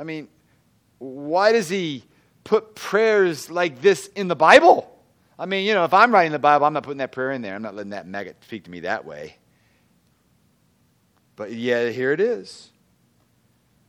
I 0.00 0.02
mean, 0.02 0.28
why 0.98 1.52
does 1.52 1.68
he 1.68 2.04
put 2.42 2.74
prayers 2.74 3.50
like 3.50 3.82
this 3.82 4.06
in 4.16 4.28
the 4.28 4.34
Bible? 4.34 4.90
I 5.38 5.44
mean, 5.44 5.66
you 5.66 5.74
know, 5.74 5.84
if 5.84 5.92
I'm 5.92 6.10
writing 6.10 6.32
the 6.32 6.38
Bible, 6.38 6.64
I'm 6.64 6.72
not 6.72 6.84
putting 6.84 6.98
that 6.98 7.12
prayer 7.12 7.32
in 7.32 7.42
there. 7.42 7.54
I'm 7.54 7.60
not 7.60 7.74
letting 7.74 7.90
that 7.90 8.06
maggot 8.06 8.42
speak 8.42 8.64
to 8.64 8.70
me 8.70 8.80
that 8.80 9.04
way. 9.04 9.36
But 11.36 11.52
yeah, 11.52 11.90
here 11.90 12.12
it 12.12 12.20
is. 12.20 12.70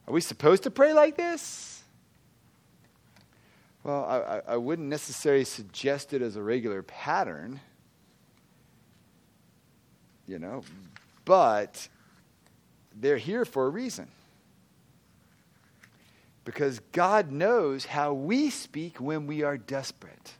Are 0.05 0.13
we 0.13 0.19
supposed 0.19 0.63
to 0.63 0.71
pray 0.71 0.91
like 0.91 1.15
this? 1.15 1.81
Well, 3.85 4.03
I, 4.03 4.53
I 4.53 4.57
wouldn't 4.57 4.89
necessarily 4.89 5.45
suggest 5.45 6.13
it 6.13 6.21
as 6.21 6.35
a 6.35 6.43
regular 6.43 6.83
pattern, 6.83 7.61
you 10.27 10.39
know, 10.39 10.63
but 11.23 11.87
they're 12.99 13.17
here 13.17 13.45
for 13.45 13.65
a 13.65 13.69
reason. 13.69 14.09
Because 16.43 16.79
God 16.91 17.31
knows 17.31 17.85
how 17.85 18.13
we 18.13 18.49
speak 18.49 18.99
when 18.99 19.27
we 19.27 19.43
are 19.43 19.57
desperate. 19.57 20.33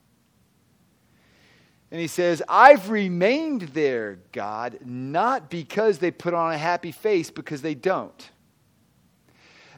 And 1.91 1.99
he 1.99 2.07
says, 2.07 2.41
I've 2.47 2.89
remained 2.89 3.61
their, 3.61 4.19
God, 4.31 4.79
not 4.85 5.49
because 5.49 5.99
they 5.99 6.09
put 6.09 6.33
on 6.33 6.53
a 6.53 6.57
happy 6.57 6.93
face, 6.93 7.29
because 7.29 7.61
they 7.61 7.75
don't. 7.75 8.29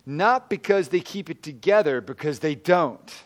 Not 0.05 0.49
because 0.49 0.89
they 0.89 0.99
keep 0.99 1.29
it 1.29 1.41
together, 1.41 2.01
because 2.01 2.39
they 2.39 2.53
don't. 2.53 3.23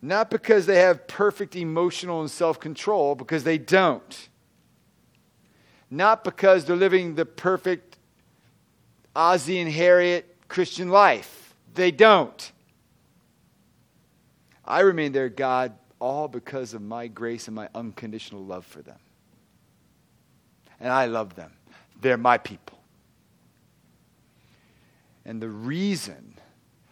Not 0.00 0.30
because 0.30 0.66
they 0.66 0.78
have 0.78 1.08
perfect 1.08 1.56
emotional 1.56 2.20
and 2.20 2.30
self 2.30 2.60
control, 2.60 3.16
because 3.16 3.42
they 3.42 3.58
don't. 3.58 4.28
Not 5.90 6.22
because 6.22 6.64
they're 6.64 6.76
living 6.76 7.16
the 7.16 7.26
perfect 7.26 7.98
Ozzie 9.16 9.58
and 9.58 9.70
Harriet 9.70 10.35
Christian 10.48 10.88
life. 10.88 11.54
They 11.74 11.90
don't. 11.90 12.52
I 14.64 14.80
remain 14.80 15.12
their 15.12 15.28
God 15.28 15.72
all 15.98 16.28
because 16.28 16.74
of 16.74 16.82
my 16.82 17.06
grace 17.06 17.48
and 17.48 17.54
my 17.54 17.68
unconditional 17.74 18.44
love 18.44 18.66
for 18.66 18.82
them. 18.82 18.98
And 20.80 20.92
I 20.92 21.06
love 21.06 21.34
them. 21.34 21.52
They're 22.00 22.16
my 22.16 22.38
people. 22.38 22.78
And 25.24 25.40
the 25.40 25.48
reason 25.48 26.34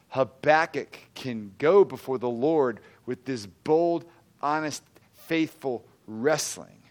Habakkuk 0.09 0.99
can 1.15 1.53
go 1.59 1.85
before 1.85 2.19
the 2.19 2.29
Lord 2.29 2.81
with 3.07 3.25
this 3.25 3.47
bold, 3.47 4.05
honest, 4.41 4.83
faithful 5.15 5.85
wrestling 6.07 6.83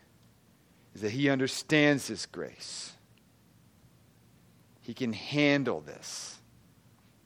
is 0.95 1.01
that 1.01 1.11
he 1.11 1.29
understands 1.29 2.07
this 2.07 2.25
grace. 2.25 2.93
He 4.81 4.93
can 4.93 5.13
handle 5.13 5.81
this. 5.81 6.39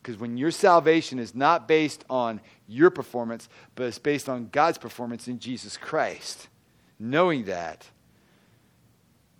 Because 0.08 0.22
when 0.22 0.38
your 0.38 0.52
salvation 0.52 1.20
is 1.20 1.36
not 1.36 1.68
based 1.68 2.06
on 2.10 2.40
your 2.66 2.90
performance, 2.90 3.50
but 3.76 3.88
it's 3.88 4.00
based 4.00 4.30
on 4.30 4.48
God's 4.48 4.78
performance 4.78 5.28
in 5.28 5.38
Jesus 5.38 5.76
Christ, 5.76 6.48
knowing 6.98 7.44
that, 7.44 7.86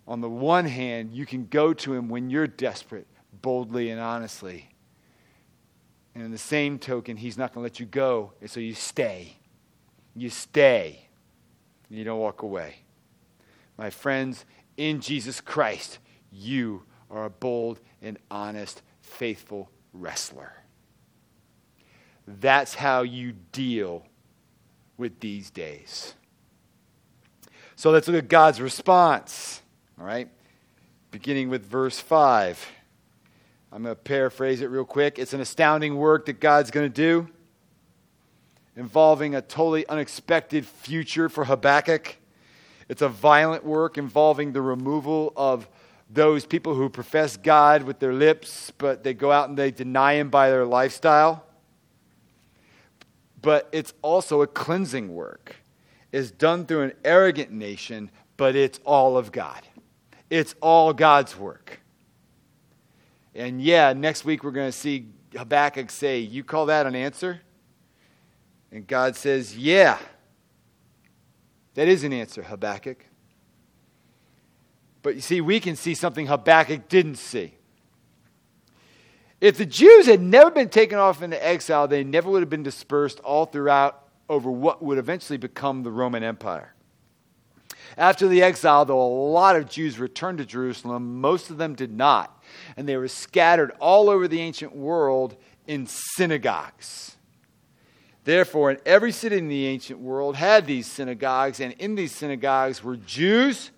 on 0.06 0.20
the 0.20 0.28
one 0.28 0.66
hand, 0.66 1.14
you 1.14 1.24
can 1.24 1.46
go 1.46 1.72
to 1.72 1.94
Him 1.94 2.10
when 2.10 2.28
you're 2.28 2.46
desperate, 2.46 3.06
boldly 3.40 3.88
and 3.88 3.98
honestly. 3.98 4.68
And 6.14 6.22
in 6.22 6.32
the 6.32 6.36
same 6.36 6.78
token, 6.78 7.16
He's 7.16 7.38
not 7.38 7.54
going 7.54 7.64
to 7.66 7.72
let 7.72 7.80
you 7.80 7.86
go, 7.86 8.34
and 8.42 8.50
so 8.50 8.60
you 8.60 8.74
stay. 8.74 9.38
You 10.14 10.28
stay. 10.28 11.08
You 11.88 12.04
don't 12.04 12.20
walk 12.20 12.42
away. 12.42 12.80
My 13.78 13.88
friends, 13.88 14.44
in 14.76 15.00
Jesus 15.00 15.40
Christ, 15.40 15.98
you 16.30 16.82
are 17.10 17.24
a 17.24 17.30
bold 17.30 17.80
and 18.02 18.18
honest, 18.30 18.82
faithful 19.00 19.70
wrestler. 19.92 20.52
That's 22.26 22.74
how 22.74 23.02
you 23.02 23.34
deal 23.52 24.04
with 24.96 25.20
these 25.20 25.50
days. 25.50 26.14
So 27.76 27.90
let's 27.90 28.08
look 28.08 28.16
at 28.16 28.28
God's 28.28 28.60
response. 28.60 29.62
All 29.98 30.04
right? 30.04 30.28
Beginning 31.10 31.48
with 31.48 31.64
verse 31.64 31.98
5. 32.00 32.66
I'm 33.72 33.82
going 33.82 33.94
to 33.94 34.00
paraphrase 34.00 34.60
it 34.60 34.66
real 34.66 34.84
quick. 34.84 35.18
It's 35.18 35.32
an 35.32 35.40
astounding 35.40 35.96
work 35.96 36.26
that 36.26 36.40
God's 36.40 36.70
going 36.70 36.90
to 36.90 36.94
do 36.94 37.28
involving 38.76 39.34
a 39.34 39.42
totally 39.42 39.86
unexpected 39.88 40.64
future 40.64 41.28
for 41.28 41.44
Habakkuk. 41.44 42.16
It's 42.88 43.02
a 43.02 43.08
violent 43.08 43.64
work 43.64 43.98
involving 43.98 44.52
the 44.52 44.62
removal 44.62 45.32
of 45.36 45.68
those 46.10 46.46
people 46.46 46.74
who 46.74 46.88
profess 46.88 47.36
God 47.36 47.82
with 47.82 47.98
their 47.98 48.14
lips, 48.14 48.72
but 48.78 49.04
they 49.04 49.14
go 49.14 49.30
out 49.30 49.48
and 49.48 49.58
they 49.58 49.70
deny 49.70 50.14
Him 50.14 50.30
by 50.30 50.50
their 50.50 50.64
lifestyle. 50.64 51.44
But 53.40 53.68
it's 53.72 53.92
also 54.02 54.42
a 54.42 54.46
cleansing 54.46 55.14
work. 55.14 55.56
It's 56.10 56.30
done 56.30 56.66
through 56.66 56.82
an 56.82 56.92
arrogant 57.04 57.50
nation, 57.50 58.10
but 58.36 58.56
it's 58.56 58.80
all 58.84 59.18
of 59.18 59.30
God. 59.30 59.62
It's 60.30 60.54
all 60.60 60.92
God's 60.92 61.36
work. 61.36 61.80
And 63.34 63.60
yeah, 63.62 63.92
next 63.92 64.24
week 64.24 64.42
we're 64.42 64.50
going 64.50 64.68
to 64.68 64.76
see 64.76 65.08
Habakkuk 65.36 65.90
say, 65.90 66.20
You 66.20 66.42
call 66.42 66.66
that 66.66 66.86
an 66.86 66.94
answer? 66.94 67.40
And 68.72 68.86
God 68.86 69.16
says, 69.16 69.56
Yeah. 69.56 69.98
That 71.74 71.86
is 71.86 72.02
an 72.02 72.12
answer, 72.12 72.42
Habakkuk. 72.42 73.04
But 75.08 75.14
you 75.14 75.22
see, 75.22 75.40
we 75.40 75.58
can 75.58 75.74
see 75.74 75.94
something 75.94 76.26
Habakkuk 76.26 76.90
didn't 76.90 77.14
see. 77.14 77.54
If 79.40 79.56
the 79.56 79.64
Jews 79.64 80.04
had 80.04 80.20
never 80.20 80.50
been 80.50 80.68
taken 80.68 80.98
off 80.98 81.22
into 81.22 81.42
exile, 81.42 81.88
they 81.88 82.04
never 82.04 82.28
would 82.28 82.42
have 82.42 82.50
been 82.50 82.62
dispersed 82.62 83.18
all 83.20 83.46
throughout 83.46 84.06
over 84.28 84.50
what 84.50 84.84
would 84.84 84.98
eventually 84.98 85.38
become 85.38 85.82
the 85.82 85.90
Roman 85.90 86.22
Empire. 86.22 86.74
After 87.96 88.28
the 88.28 88.42
exile, 88.42 88.84
though 88.84 89.00
a 89.00 89.32
lot 89.32 89.56
of 89.56 89.70
Jews 89.70 89.98
returned 89.98 90.36
to 90.36 90.44
Jerusalem, 90.44 91.22
most 91.22 91.48
of 91.48 91.56
them 91.56 91.74
did 91.74 91.90
not. 91.90 92.44
And 92.76 92.86
they 92.86 92.98
were 92.98 93.08
scattered 93.08 93.72
all 93.80 94.10
over 94.10 94.28
the 94.28 94.42
ancient 94.42 94.76
world 94.76 95.36
in 95.66 95.86
synagogues. 95.86 97.16
Therefore, 98.24 98.72
in 98.72 98.78
every 98.84 99.12
city 99.12 99.38
in 99.38 99.48
the 99.48 99.68
ancient 99.68 100.00
world 100.00 100.36
had 100.36 100.66
these 100.66 100.86
synagogues, 100.86 101.60
and 101.60 101.72
in 101.78 101.94
these 101.94 102.14
synagogues 102.14 102.84
were 102.84 102.98
Jews 102.98 103.70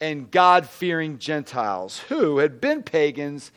and 0.00 0.30
God 0.30 0.68
fearing 0.68 1.18
Gentiles 1.18 1.98
who 2.00 2.38
had 2.38 2.60
been 2.60 2.82
pagans, 2.82 3.52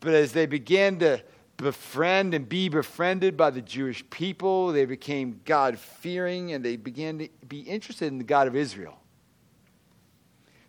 but 0.00 0.14
as 0.14 0.32
they 0.32 0.46
began 0.46 0.98
to 1.00 1.22
befriend 1.56 2.34
and 2.34 2.48
be 2.48 2.68
befriended 2.68 3.36
by 3.36 3.50
the 3.50 3.60
Jewish 3.60 4.08
people, 4.10 4.72
they 4.72 4.84
became 4.84 5.40
God 5.44 5.78
fearing 5.78 6.52
and 6.52 6.64
they 6.64 6.76
began 6.76 7.18
to 7.18 7.28
be 7.46 7.60
interested 7.60 8.06
in 8.06 8.18
the 8.18 8.24
God 8.24 8.48
of 8.48 8.56
Israel. 8.56 8.98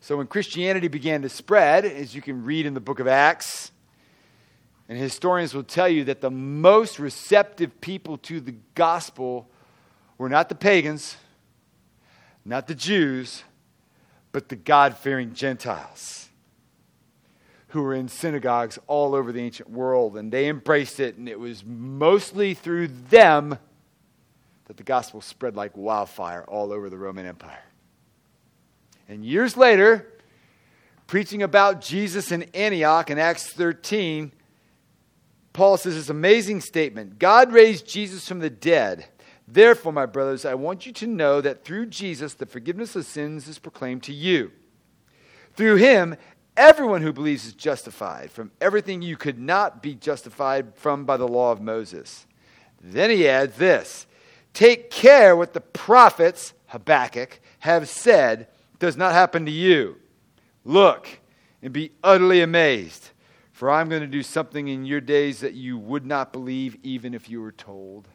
So 0.02 0.17
when 0.17 0.28
Christianity 0.28 0.88
began 0.88 1.21
to 1.21 1.30
spread, 1.30 1.86
as 1.86 2.13
you 2.13 2.21
can 2.21 2.43
read 2.43 2.65
in 2.65 2.73
the 2.73 2.82
book 2.82 2.99
of 2.99 3.08
Acts, 3.08 3.71
and 4.89 4.97
historians 4.97 5.54
will 5.54 5.63
tell 5.63 5.88
you 5.88 6.04
that 6.04 6.21
the 6.21 6.30
most 6.30 6.99
receptive 6.99 7.80
people 7.80 8.17
to 8.17 8.41
the 8.41 8.56
gospel 8.76 9.49
were 10.17 10.30
not 10.30 10.49
the 10.49 10.56
pagans, 10.56 11.15
not 12.43 12.67
the 12.67 12.76
Jews, 12.76 13.43
but 14.33 14.49
the 14.49 14.57
God 14.57 14.97
fearing 14.97 15.33
Gentiles 15.33 16.27
who 17.73 17.81
were 17.81 17.95
in 17.95 18.07
synagogues 18.07 18.77
all 18.85 19.15
over 19.15 19.31
the 19.31 19.41
ancient 19.41 19.67
world. 19.67 20.15
And 20.15 20.31
they 20.31 20.47
embraced 20.47 20.99
it, 20.99 21.17
and 21.17 21.27
it 21.27 21.39
was 21.39 21.65
mostly 21.65 22.53
through 22.53 22.87
them 22.87 23.57
that 24.65 24.77
the 24.77 24.83
gospel 24.83 25.21
spread 25.21 25.55
like 25.55 25.75
wildfire 25.75 26.43
all 26.47 26.71
over 26.71 26.89
the 26.89 26.97
Roman 26.97 27.25
Empire. 27.25 27.63
And 29.09 29.25
years 29.25 29.57
later, 29.57 30.07
preaching 31.07 31.41
about 31.41 31.81
Jesus 31.81 32.31
in 32.31 32.43
Antioch 32.53 33.09
in 33.09 33.17
Acts 33.17 33.51
13, 33.51 34.31
Paul 35.51 35.77
says 35.77 35.95
this 35.95 36.09
amazing 36.09 36.61
statement 36.61 37.17
God 37.17 37.51
raised 37.51 37.87
Jesus 37.87 38.27
from 38.27 38.37
the 38.37 38.49
dead. 38.51 39.07
Therefore, 39.47 39.91
my 39.91 40.06
brothers, 40.06 40.45
I 40.45 40.53
want 40.53 40.86
you 40.86 40.93
to 40.93 41.08
know 41.08 41.41
that 41.41 41.65
through 41.65 41.88
Jesus, 41.88 42.34
the 42.34 42.45
forgiveness 42.45 42.95
of 42.95 43.06
sins 43.06 43.47
is 43.47 43.60
proclaimed 43.60 44.03
to 44.03 44.13
you. 44.13 44.51
Through 45.56 45.75
him, 45.75 46.15
everyone 46.56 47.01
who 47.01 47.13
believes 47.13 47.45
is 47.45 47.53
justified 47.53 48.32
from 48.32 48.51
everything 48.62 49.01
you 49.01 49.17
could 49.17 49.39
not 49.39 49.82
be 49.82 49.95
justified 49.95 50.75
from 50.75 51.06
by 51.06 51.17
the 51.17 51.27
law 51.27 51.51
of 51.51 51.62
Moses. 51.62 52.25
Then 52.82 53.10
he 53.10 53.27
adds 53.27 53.58
this 53.58 54.08
Take 54.53 54.89
care 54.89 55.36
what 55.36 55.53
the 55.53 55.62
prophets, 55.62 56.53
Habakkuk, 56.67 57.39
have 57.60 57.89
said 57.89 58.47
does 58.79 58.97
not 58.97 59.13
happen 59.13 59.45
to 59.45 59.51
you. 59.51 59.97
Look 60.63 61.08
and 61.62 61.73
be 61.73 61.91
utterly 62.03 62.41
amazed 62.41 63.10
for 63.63 63.71
I'm 63.71 63.88
going 63.88 64.01
to 64.01 64.08
do 64.08 64.23
something 64.23 64.67
in 64.67 64.84
your 64.84 64.99
days 64.99 65.39
that 65.39 65.53
you 65.53 65.77
would 65.77 66.06
not 66.06 66.34
believe 66.34 66.75
even 66.84 67.13
if 67.13 67.29
you 67.29 67.39
were 67.39 67.53
told. 67.53 68.10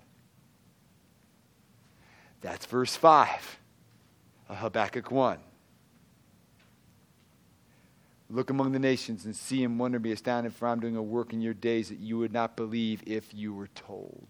That's 2.40 2.66
verse 2.66 2.96
5 2.96 3.58
of 4.48 4.56
Habakkuk 4.56 5.10
1. 5.10 5.38
Look 8.30 8.50
among 8.50 8.72
the 8.72 8.78
nations 8.78 9.24
and 9.24 9.34
see 9.34 9.64
and 9.64 9.78
wonder, 9.78 9.98
be 9.98 10.12
astounded, 10.12 10.52
for 10.52 10.68
I'm 10.68 10.80
doing 10.80 10.96
a 10.96 11.02
work 11.02 11.32
in 11.32 11.40
your 11.40 11.54
days 11.54 11.88
that 11.88 11.98
you 11.98 12.18
would 12.18 12.32
not 12.32 12.56
believe 12.56 13.02
if 13.06 13.32
you 13.32 13.54
were 13.54 13.68
told. 13.68 14.26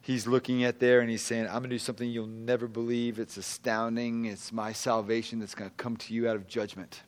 He's 0.00 0.26
looking 0.26 0.64
at 0.64 0.80
there 0.80 1.00
and 1.00 1.10
he's 1.10 1.20
saying, 1.20 1.44
I'm 1.46 1.58
going 1.58 1.64
to 1.64 1.68
do 1.68 1.78
something 1.78 2.08
you'll 2.08 2.26
never 2.26 2.66
believe. 2.66 3.18
It's 3.18 3.36
astounding. 3.36 4.24
It's 4.24 4.50
my 4.50 4.72
salvation 4.72 5.38
that's 5.38 5.54
going 5.54 5.68
to 5.68 5.76
come 5.76 5.98
to 5.98 6.14
you 6.14 6.26
out 6.26 6.34
of 6.34 6.46
judgment. 6.46 7.02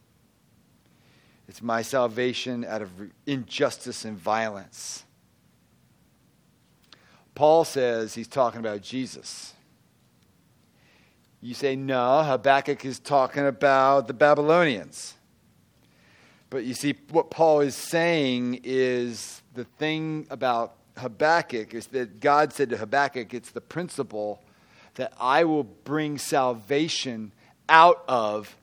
It's 1.49 1.63
my 1.63 1.81
salvation 1.81 2.63
out 2.67 2.83
of 2.83 2.91
injustice 3.25 4.05
and 4.05 4.19
violence. 4.19 5.05
Paul 7.41 7.65
says 7.65 8.13
he's 8.13 8.29
talking 8.29 8.61
about 8.61 8.83
Jesus. 8.83 9.55
You 11.41 11.55
say, 11.55 11.75
no, 11.75 12.23
Habakkuk 12.23 12.85
is 12.85 12.99
talking 12.99 13.47
about 13.47 14.09
the 14.09 14.13
Babylonians. 14.13 15.15
But 16.51 16.65
you 16.65 16.75
see, 16.75 16.97
what 17.09 17.31
Paul 17.31 17.61
is 17.61 17.75
saying 17.75 18.61
is 18.63 19.41
the 19.55 19.65
thing 19.65 20.27
about 20.29 20.75
Habakkuk 20.99 21.73
is 21.73 21.87
that 21.87 22.21
God 22.21 22.53
said 22.53 22.69
to 22.69 22.77
Habakkuk, 22.77 23.33
it's 23.33 23.53
the 23.53 23.63
principle 23.63 24.43
that 24.97 25.15
I 25.19 25.45
will 25.45 25.65
bring 25.65 26.19
salvation 26.19 27.33
out 27.71 28.05
of 28.07 28.55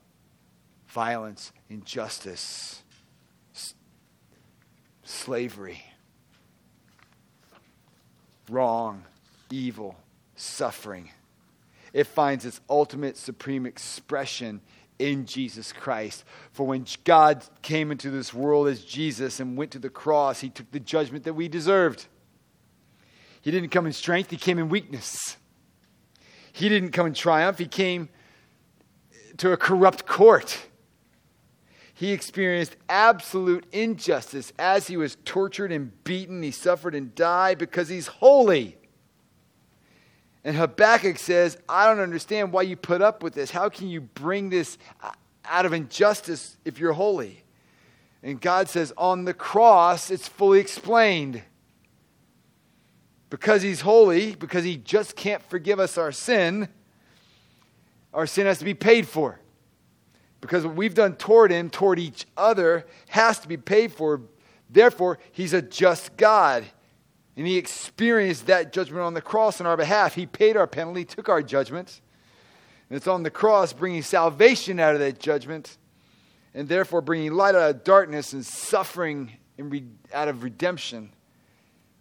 violence, 0.86 1.50
injustice, 1.68 2.84
slavery. 5.02 5.87
Wrong, 8.48 9.04
evil, 9.50 9.96
suffering. 10.36 11.10
It 11.92 12.06
finds 12.06 12.44
its 12.44 12.60
ultimate 12.68 13.16
supreme 13.16 13.66
expression 13.66 14.60
in 14.98 15.26
Jesus 15.26 15.72
Christ. 15.72 16.24
For 16.52 16.66
when 16.66 16.86
God 17.04 17.44
came 17.62 17.90
into 17.90 18.10
this 18.10 18.34
world 18.34 18.68
as 18.68 18.84
Jesus 18.84 19.40
and 19.40 19.56
went 19.56 19.70
to 19.72 19.78
the 19.78 19.90
cross, 19.90 20.40
he 20.40 20.50
took 20.50 20.70
the 20.70 20.80
judgment 20.80 21.24
that 21.24 21.34
we 21.34 21.48
deserved. 21.48 22.06
He 23.40 23.50
didn't 23.50 23.70
come 23.70 23.86
in 23.86 23.92
strength, 23.92 24.30
he 24.30 24.36
came 24.36 24.58
in 24.58 24.68
weakness. 24.68 25.36
He 26.52 26.68
didn't 26.68 26.90
come 26.90 27.06
in 27.06 27.14
triumph, 27.14 27.58
he 27.58 27.66
came 27.66 28.08
to 29.36 29.52
a 29.52 29.56
corrupt 29.56 30.06
court. 30.06 30.66
He 31.98 32.12
experienced 32.12 32.76
absolute 32.88 33.64
injustice 33.72 34.52
as 34.56 34.86
he 34.86 34.96
was 34.96 35.16
tortured 35.24 35.72
and 35.72 36.04
beaten. 36.04 36.44
He 36.44 36.52
suffered 36.52 36.94
and 36.94 37.12
died 37.12 37.58
because 37.58 37.88
he's 37.88 38.06
holy. 38.06 38.76
And 40.44 40.56
Habakkuk 40.56 41.18
says, 41.18 41.58
I 41.68 41.88
don't 41.88 41.98
understand 41.98 42.52
why 42.52 42.62
you 42.62 42.76
put 42.76 43.02
up 43.02 43.24
with 43.24 43.34
this. 43.34 43.50
How 43.50 43.68
can 43.68 43.88
you 43.88 44.00
bring 44.00 44.48
this 44.48 44.78
out 45.44 45.66
of 45.66 45.72
injustice 45.72 46.56
if 46.64 46.78
you're 46.78 46.92
holy? 46.92 47.42
And 48.22 48.40
God 48.40 48.68
says, 48.68 48.92
on 48.96 49.24
the 49.24 49.34
cross, 49.34 50.08
it's 50.08 50.28
fully 50.28 50.60
explained. 50.60 51.42
Because 53.28 53.62
he's 53.62 53.80
holy, 53.80 54.36
because 54.36 54.62
he 54.62 54.76
just 54.76 55.16
can't 55.16 55.42
forgive 55.50 55.80
us 55.80 55.98
our 55.98 56.12
sin, 56.12 56.68
our 58.14 58.28
sin 58.28 58.46
has 58.46 58.60
to 58.60 58.64
be 58.64 58.74
paid 58.74 59.08
for. 59.08 59.40
Because 60.40 60.64
what 60.64 60.76
we've 60.76 60.94
done 60.94 61.16
toward 61.16 61.50
him, 61.50 61.70
toward 61.70 61.98
each 61.98 62.26
other, 62.36 62.86
has 63.08 63.38
to 63.40 63.48
be 63.48 63.56
paid 63.56 63.92
for. 63.92 64.22
Therefore, 64.70 65.18
he's 65.32 65.52
a 65.52 65.62
just 65.62 66.16
God. 66.16 66.64
And 67.36 67.46
he 67.46 67.56
experienced 67.56 68.46
that 68.46 68.72
judgment 68.72 69.02
on 69.02 69.14
the 69.14 69.20
cross 69.20 69.60
on 69.60 69.66
our 69.66 69.76
behalf. 69.76 70.14
He 70.14 70.26
paid 70.26 70.56
our 70.56 70.66
penalty, 70.66 71.04
took 71.04 71.28
our 71.28 71.42
judgment. 71.42 72.00
And 72.90 72.96
it's 72.96 73.06
on 73.06 73.22
the 73.22 73.30
cross 73.30 73.72
bringing 73.72 74.02
salvation 74.02 74.80
out 74.80 74.94
of 74.94 75.00
that 75.00 75.18
judgment, 75.18 75.76
and 76.54 76.68
therefore 76.68 77.00
bringing 77.00 77.32
light 77.32 77.54
out 77.54 77.70
of 77.70 77.84
darkness 77.84 78.32
and 78.32 78.44
suffering 78.44 79.32
re- 79.58 79.84
out 80.12 80.28
of 80.28 80.42
redemption. 80.42 81.12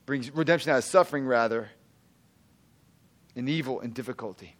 Brings 0.05 0.31
redemption 0.31 0.71
out 0.71 0.77
of 0.77 0.83
suffering, 0.85 1.25
rather, 1.25 1.69
and 3.35 3.49
evil 3.49 3.81
and 3.81 3.93
difficulty. 3.93 4.56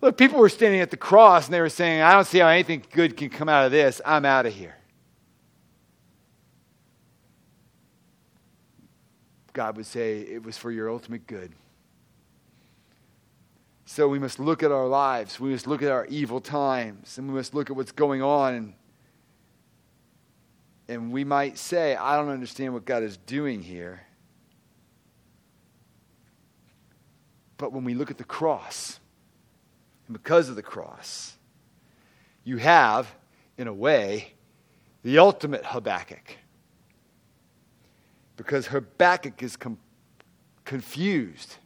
Look, 0.00 0.16
people 0.16 0.38
were 0.38 0.48
standing 0.48 0.80
at 0.80 0.90
the 0.90 0.96
cross 0.96 1.46
and 1.46 1.54
they 1.54 1.60
were 1.60 1.68
saying, 1.68 2.02
I 2.02 2.12
don't 2.12 2.26
see 2.26 2.38
how 2.38 2.48
anything 2.48 2.84
good 2.92 3.16
can 3.16 3.30
come 3.30 3.48
out 3.48 3.66
of 3.66 3.72
this. 3.72 4.00
I'm 4.04 4.24
out 4.24 4.46
of 4.46 4.54
here. 4.54 4.76
God 9.52 9.76
would 9.76 9.86
say, 9.86 10.20
It 10.20 10.44
was 10.44 10.56
for 10.56 10.70
your 10.70 10.88
ultimate 10.88 11.26
good. 11.26 11.52
So 13.86 14.06
we 14.06 14.18
must 14.18 14.38
look 14.38 14.62
at 14.62 14.70
our 14.70 14.86
lives. 14.86 15.40
We 15.40 15.50
must 15.50 15.66
look 15.66 15.82
at 15.82 15.90
our 15.90 16.06
evil 16.06 16.40
times. 16.40 17.18
And 17.18 17.26
we 17.26 17.34
must 17.34 17.54
look 17.54 17.70
at 17.70 17.74
what's 17.74 17.90
going 17.90 18.22
on. 18.22 18.54
And, 18.54 18.74
and 20.86 21.10
we 21.10 21.24
might 21.24 21.58
say, 21.58 21.96
I 21.96 22.16
don't 22.16 22.28
understand 22.28 22.74
what 22.74 22.84
God 22.84 23.02
is 23.02 23.16
doing 23.16 23.62
here. 23.62 24.02
But 27.56 27.72
when 27.72 27.82
we 27.82 27.94
look 27.94 28.10
at 28.10 28.18
the 28.18 28.24
cross, 28.24 28.97
and 30.08 30.20
because 30.20 30.48
of 30.48 30.56
the 30.56 30.62
cross, 30.62 31.36
you 32.42 32.56
have, 32.56 33.14
in 33.58 33.68
a 33.68 33.72
way, 33.72 34.32
the 35.04 35.18
ultimate 35.18 35.64
Habakkuk. 35.66 36.36
Because 38.36 38.68
Habakkuk 38.68 39.42
is 39.42 39.56
com- 39.56 39.78
confused, 40.64 41.56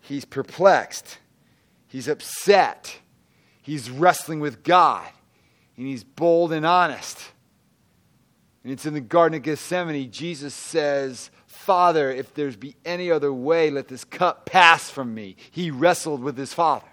he's 0.00 0.24
perplexed, 0.24 1.18
he's 1.88 2.06
upset, 2.06 3.00
he's 3.60 3.90
wrestling 3.90 4.38
with 4.38 4.62
God, 4.62 5.06
and 5.76 5.86
he's 5.86 6.04
bold 6.04 6.52
and 6.52 6.64
honest. 6.64 7.32
And 8.62 8.72
it's 8.72 8.86
in 8.86 8.94
the 8.94 9.00
Garden 9.00 9.36
of 9.36 9.42
Gethsemane, 9.42 10.10
Jesus 10.10 10.54
says, 10.54 11.30
Father, 11.46 12.10
if 12.12 12.34
there's 12.34 12.56
be 12.56 12.76
any 12.84 13.10
other 13.10 13.32
way, 13.32 13.70
let 13.70 13.88
this 13.88 14.04
cup 14.04 14.46
pass 14.46 14.90
from 14.90 15.12
me. 15.14 15.36
He 15.50 15.72
wrestled 15.72 16.22
with 16.22 16.36
his 16.36 16.54
Father. 16.54 16.86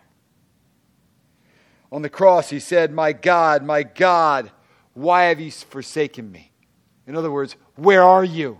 On 1.94 2.02
the 2.02 2.10
cross, 2.10 2.50
he 2.50 2.60
said, 2.60 2.92
My 2.92 3.14
God, 3.14 3.64
my 3.64 3.84
God, 3.84 4.52
why 4.96 5.26
have 5.26 5.40
you 5.40 5.52
forsaken 5.52 6.32
me? 6.32 6.52
In 7.06 7.16
other 7.16 7.30
words, 7.30 7.56
where 7.76 8.02
are 8.02 8.24
you? 8.24 8.58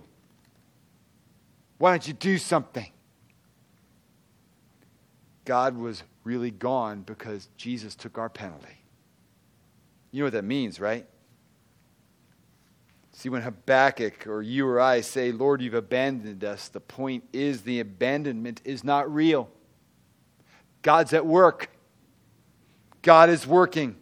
Why 1.78 1.90
don't 1.90 2.06
you 2.06 2.14
do 2.14 2.38
something? 2.38 2.92
God 5.44 5.76
was 5.76 6.04
really 6.22 6.52
gone 6.52 7.02
because 7.02 7.48
Jesus 7.56 7.96
took 7.96 8.18
our 8.18 8.28
penalty. 8.28 8.78
You 10.12 10.20
know 10.20 10.26
what 10.26 10.34
that 10.34 10.44
means, 10.44 10.78
right? 10.78 11.04
See, 13.14 13.28
when 13.28 13.42
Habakkuk 13.42 14.28
or 14.28 14.42
you 14.42 14.64
or 14.64 14.80
I 14.80 15.00
say, 15.00 15.32
Lord, 15.32 15.60
you've 15.60 15.74
abandoned 15.74 16.44
us, 16.44 16.68
the 16.68 16.78
point 16.78 17.24
is 17.32 17.62
the 17.62 17.80
abandonment 17.80 18.60
is 18.64 18.84
not 18.84 19.12
real. 19.12 19.50
God's 20.82 21.12
at 21.12 21.26
work. 21.26 21.73
God 23.04 23.28
is 23.28 23.46
working. 23.46 23.96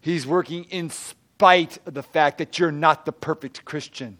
He's 0.00 0.26
working 0.26 0.64
in 0.64 0.88
spite 0.88 1.78
of 1.86 1.94
the 1.94 2.02
fact 2.02 2.38
that 2.38 2.58
you're 2.58 2.72
not 2.72 3.04
the 3.04 3.12
perfect 3.12 3.64
Christian. 3.66 4.16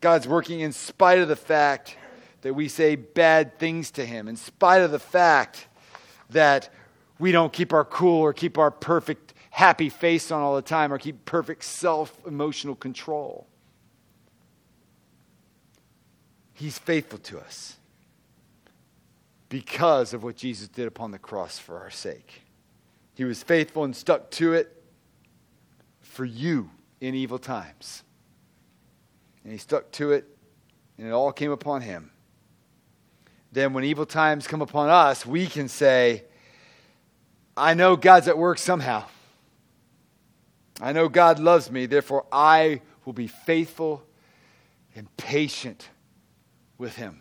God's 0.00 0.26
working 0.28 0.60
in 0.60 0.72
spite 0.72 1.20
of 1.20 1.28
the 1.28 1.36
fact 1.36 1.96
that 2.42 2.52
we 2.52 2.68
say 2.68 2.96
bad 2.96 3.58
things 3.58 3.92
to 3.92 4.04
Him, 4.04 4.28
in 4.28 4.36
spite 4.36 4.82
of 4.82 4.90
the 4.90 4.98
fact 4.98 5.68
that 6.30 6.68
we 7.18 7.30
don't 7.30 7.52
keep 7.52 7.72
our 7.72 7.84
cool 7.84 8.20
or 8.20 8.32
keep 8.32 8.58
our 8.58 8.72
perfect 8.72 9.32
happy 9.50 9.88
face 9.88 10.30
on 10.32 10.42
all 10.42 10.56
the 10.56 10.62
time 10.62 10.92
or 10.92 10.98
keep 10.98 11.24
perfect 11.24 11.62
self 11.62 12.18
emotional 12.26 12.74
control. 12.74 13.46
He's 16.52 16.78
faithful 16.78 17.20
to 17.20 17.38
us 17.38 17.76
because 19.48 20.12
of 20.12 20.22
what 20.22 20.36
Jesus 20.36 20.68
did 20.68 20.86
upon 20.86 21.10
the 21.10 21.18
cross 21.18 21.58
for 21.58 21.78
our 21.78 21.90
sake. 21.90 22.42
He 23.14 23.24
was 23.24 23.42
faithful 23.42 23.84
and 23.84 23.94
stuck 23.94 24.30
to 24.32 24.52
it 24.52 24.82
for 26.02 26.24
you 26.24 26.70
in 27.00 27.14
evil 27.14 27.38
times. 27.38 28.02
And 29.44 29.52
he 29.52 29.58
stuck 29.58 29.90
to 29.92 30.12
it, 30.12 30.26
and 30.98 31.06
it 31.06 31.10
all 31.10 31.32
came 31.32 31.50
upon 31.50 31.82
him. 31.82 32.10
Then, 33.52 33.72
when 33.72 33.84
evil 33.84 34.06
times 34.06 34.46
come 34.46 34.60
upon 34.60 34.90
us, 34.90 35.24
we 35.24 35.46
can 35.46 35.68
say, 35.68 36.24
I 37.56 37.74
know 37.74 37.96
God's 37.96 38.28
at 38.28 38.36
work 38.36 38.58
somehow. 38.58 39.04
I 40.80 40.92
know 40.92 41.08
God 41.08 41.38
loves 41.38 41.70
me, 41.70 41.86
therefore, 41.86 42.26
I 42.30 42.82
will 43.04 43.14
be 43.14 43.28
faithful 43.28 44.02
and 44.94 45.14
patient 45.16 45.88
with 46.76 46.96
him. 46.96 47.20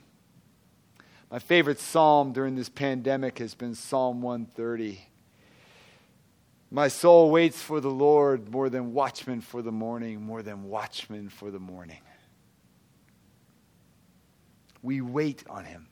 My 1.31 1.39
favorite 1.39 1.79
psalm 1.79 2.33
during 2.33 2.55
this 2.55 2.69
pandemic 2.69 3.39
has 3.39 3.55
been 3.55 3.75
Psalm 3.75 4.21
130. 4.21 5.01
My 6.71 6.87
soul 6.87 7.31
waits 7.31 7.61
for 7.61 7.79
the 7.79 7.89
Lord 7.89 8.51
more 8.51 8.69
than 8.69 8.93
watchmen 8.93 9.41
for 9.41 9.61
the 9.61 9.71
morning, 9.71 10.21
more 10.21 10.41
than 10.41 10.65
watchmen 10.65 11.29
for 11.29 11.51
the 11.51 11.59
morning. 11.59 12.01
We 14.81 15.01
wait 15.01 15.43
on 15.49 15.65
him. 15.65 15.87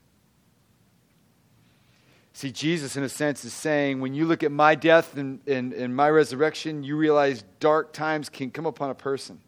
See, 2.33 2.51
Jesus, 2.51 2.95
in 2.95 3.03
a 3.03 3.09
sense, 3.09 3.45
is 3.45 3.53
saying 3.53 4.01
when 4.01 4.13
you 4.13 4.25
look 4.25 4.43
at 4.43 4.51
my 4.51 4.75
death 4.75 5.15
and, 5.15 5.39
and, 5.47 5.71
and 5.71 5.95
my 5.95 6.09
resurrection, 6.09 6.83
you 6.83 6.97
realize 6.97 7.43
dark 7.59 7.93
times 7.93 8.27
can 8.27 8.51
come 8.51 8.65
upon 8.65 8.89
a 8.89 8.95
person. 8.95 9.39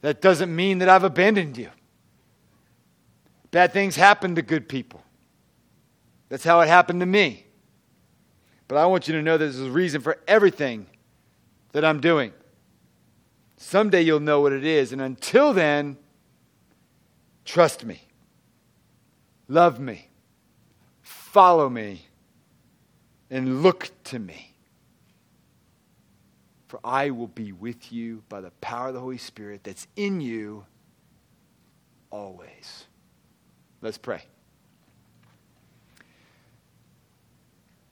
That 0.00 0.20
doesn't 0.20 0.54
mean 0.54 0.78
that 0.78 0.88
I've 0.88 1.04
abandoned 1.04 1.58
you. 1.58 1.70
Bad 3.50 3.72
things 3.72 3.96
happen 3.96 4.34
to 4.36 4.42
good 4.42 4.68
people. 4.68 5.02
That's 6.28 6.44
how 6.44 6.60
it 6.60 6.68
happened 6.68 7.00
to 7.00 7.06
me. 7.06 7.46
But 8.68 8.78
I 8.78 8.86
want 8.86 9.08
you 9.08 9.14
to 9.14 9.22
know 9.22 9.36
there's 9.36 9.60
a 9.60 9.70
reason 9.70 10.00
for 10.00 10.18
everything 10.28 10.86
that 11.72 11.84
I'm 11.84 12.00
doing. 12.00 12.32
Someday 13.56 14.02
you'll 14.02 14.20
know 14.20 14.40
what 14.40 14.52
it 14.52 14.64
is. 14.64 14.92
And 14.92 15.02
until 15.02 15.52
then, 15.52 15.96
trust 17.44 17.84
me, 17.84 18.00
love 19.48 19.80
me, 19.80 20.08
follow 21.02 21.68
me, 21.68 22.06
and 23.28 23.62
look 23.62 23.90
to 24.04 24.20
me. 24.20 24.54
For 26.68 26.78
I 26.84 27.10
will 27.10 27.26
be 27.26 27.50
with 27.50 27.92
you 27.92 28.22
by 28.28 28.40
the 28.40 28.52
power 28.60 28.88
of 28.88 28.94
the 28.94 29.00
Holy 29.00 29.18
Spirit 29.18 29.64
that's 29.64 29.88
in 29.96 30.20
you 30.20 30.64
always. 32.10 32.86
Let's 33.82 33.98
pray. 33.98 34.22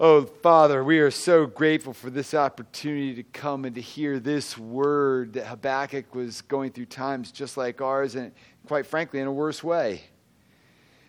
Oh, 0.01 0.27
Father, 0.27 0.85
we 0.85 1.01
are 1.01 1.11
so 1.11 1.46
grateful 1.46 1.92
for 1.92 2.11
this 2.11 2.33
opportunity 2.33 3.14
to 3.14 3.22
come 3.24 3.64
and 3.64 3.74
to 3.74 3.81
hear 3.81 4.20
this 4.20 4.57
word 4.57 5.33
that 5.33 5.46
Habakkuk 5.46 6.14
was 6.14 6.42
going 6.42 6.70
through 6.70 6.87
times 6.87 7.33
just 7.33 7.57
like 7.57 7.81
ours, 7.81 8.14
and 8.14 8.33
quite 8.66 8.87
frankly, 8.87 9.18
in 9.18 9.27
a 9.27 9.33
worse 9.33 9.64
way. 9.64 10.03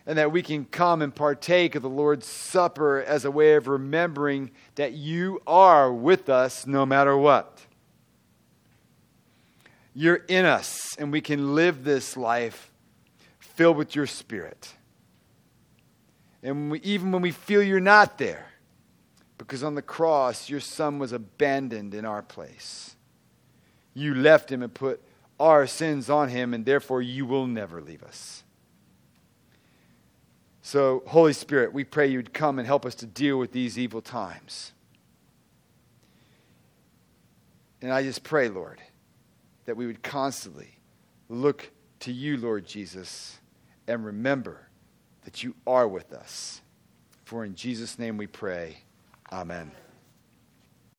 And 0.06 0.18
that 0.18 0.32
we 0.32 0.42
can 0.42 0.64
come 0.64 1.02
and 1.02 1.14
partake 1.14 1.74
of 1.76 1.82
the 1.82 1.88
Lord's 1.88 2.26
Supper 2.26 3.00
as 3.00 3.24
a 3.24 3.30
way 3.30 3.54
of 3.54 3.68
remembering 3.68 4.50
that 4.74 4.94
you 4.94 5.40
are 5.46 5.92
with 5.92 6.28
us 6.28 6.66
no 6.66 6.84
matter 6.84 7.16
what. 7.16 7.60
You're 9.94 10.24
in 10.26 10.46
us, 10.46 10.96
and 10.96 11.12
we 11.12 11.20
can 11.20 11.54
live 11.54 11.84
this 11.84 12.16
life 12.16 12.72
filled 13.60 13.76
with 13.76 13.94
your 13.94 14.06
Spirit. 14.06 14.72
And 16.42 16.70
we, 16.70 16.80
even 16.80 17.12
when 17.12 17.20
we 17.20 17.30
feel 17.30 17.62
you're 17.62 17.78
not 17.78 18.16
there, 18.16 18.46
because 19.36 19.62
on 19.62 19.74
the 19.74 19.82
cross, 19.82 20.48
your 20.48 20.60
son 20.60 20.98
was 20.98 21.12
abandoned 21.12 21.92
in 21.92 22.06
our 22.06 22.22
place. 22.22 22.96
You 23.92 24.14
left 24.14 24.50
him 24.50 24.62
and 24.62 24.72
put 24.72 25.02
our 25.38 25.66
sins 25.66 26.08
on 26.08 26.30
him, 26.30 26.54
and 26.54 26.64
therefore 26.64 27.02
you 27.02 27.26
will 27.26 27.46
never 27.46 27.82
leave 27.82 28.02
us. 28.02 28.44
So, 30.62 31.02
Holy 31.06 31.34
Spirit, 31.34 31.74
we 31.74 31.84
pray 31.84 32.06
you'd 32.06 32.32
come 32.32 32.58
and 32.58 32.66
help 32.66 32.86
us 32.86 32.94
to 32.94 33.06
deal 33.06 33.38
with 33.38 33.52
these 33.52 33.78
evil 33.78 34.00
times. 34.00 34.72
And 37.82 37.92
I 37.92 38.04
just 38.04 38.22
pray, 38.22 38.48
Lord, 38.48 38.80
that 39.66 39.76
we 39.76 39.86
would 39.86 40.02
constantly 40.02 40.78
look 41.28 41.70
to 41.98 42.10
you, 42.10 42.38
Lord 42.38 42.64
Jesus, 42.64 43.36
and 43.90 44.04
remember 44.04 44.68
that 45.24 45.42
you 45.42 45.54
are 45.66 45.88
with 45.88 46.12
us. 46.12 46.62
For 47.24 47.44
in 47.44 47.54
Jesus' 47.54 47.98
name 47.98 48.16
we 48.16 48.26
pray. 48.26 48.78
Amen. 49.32 49.72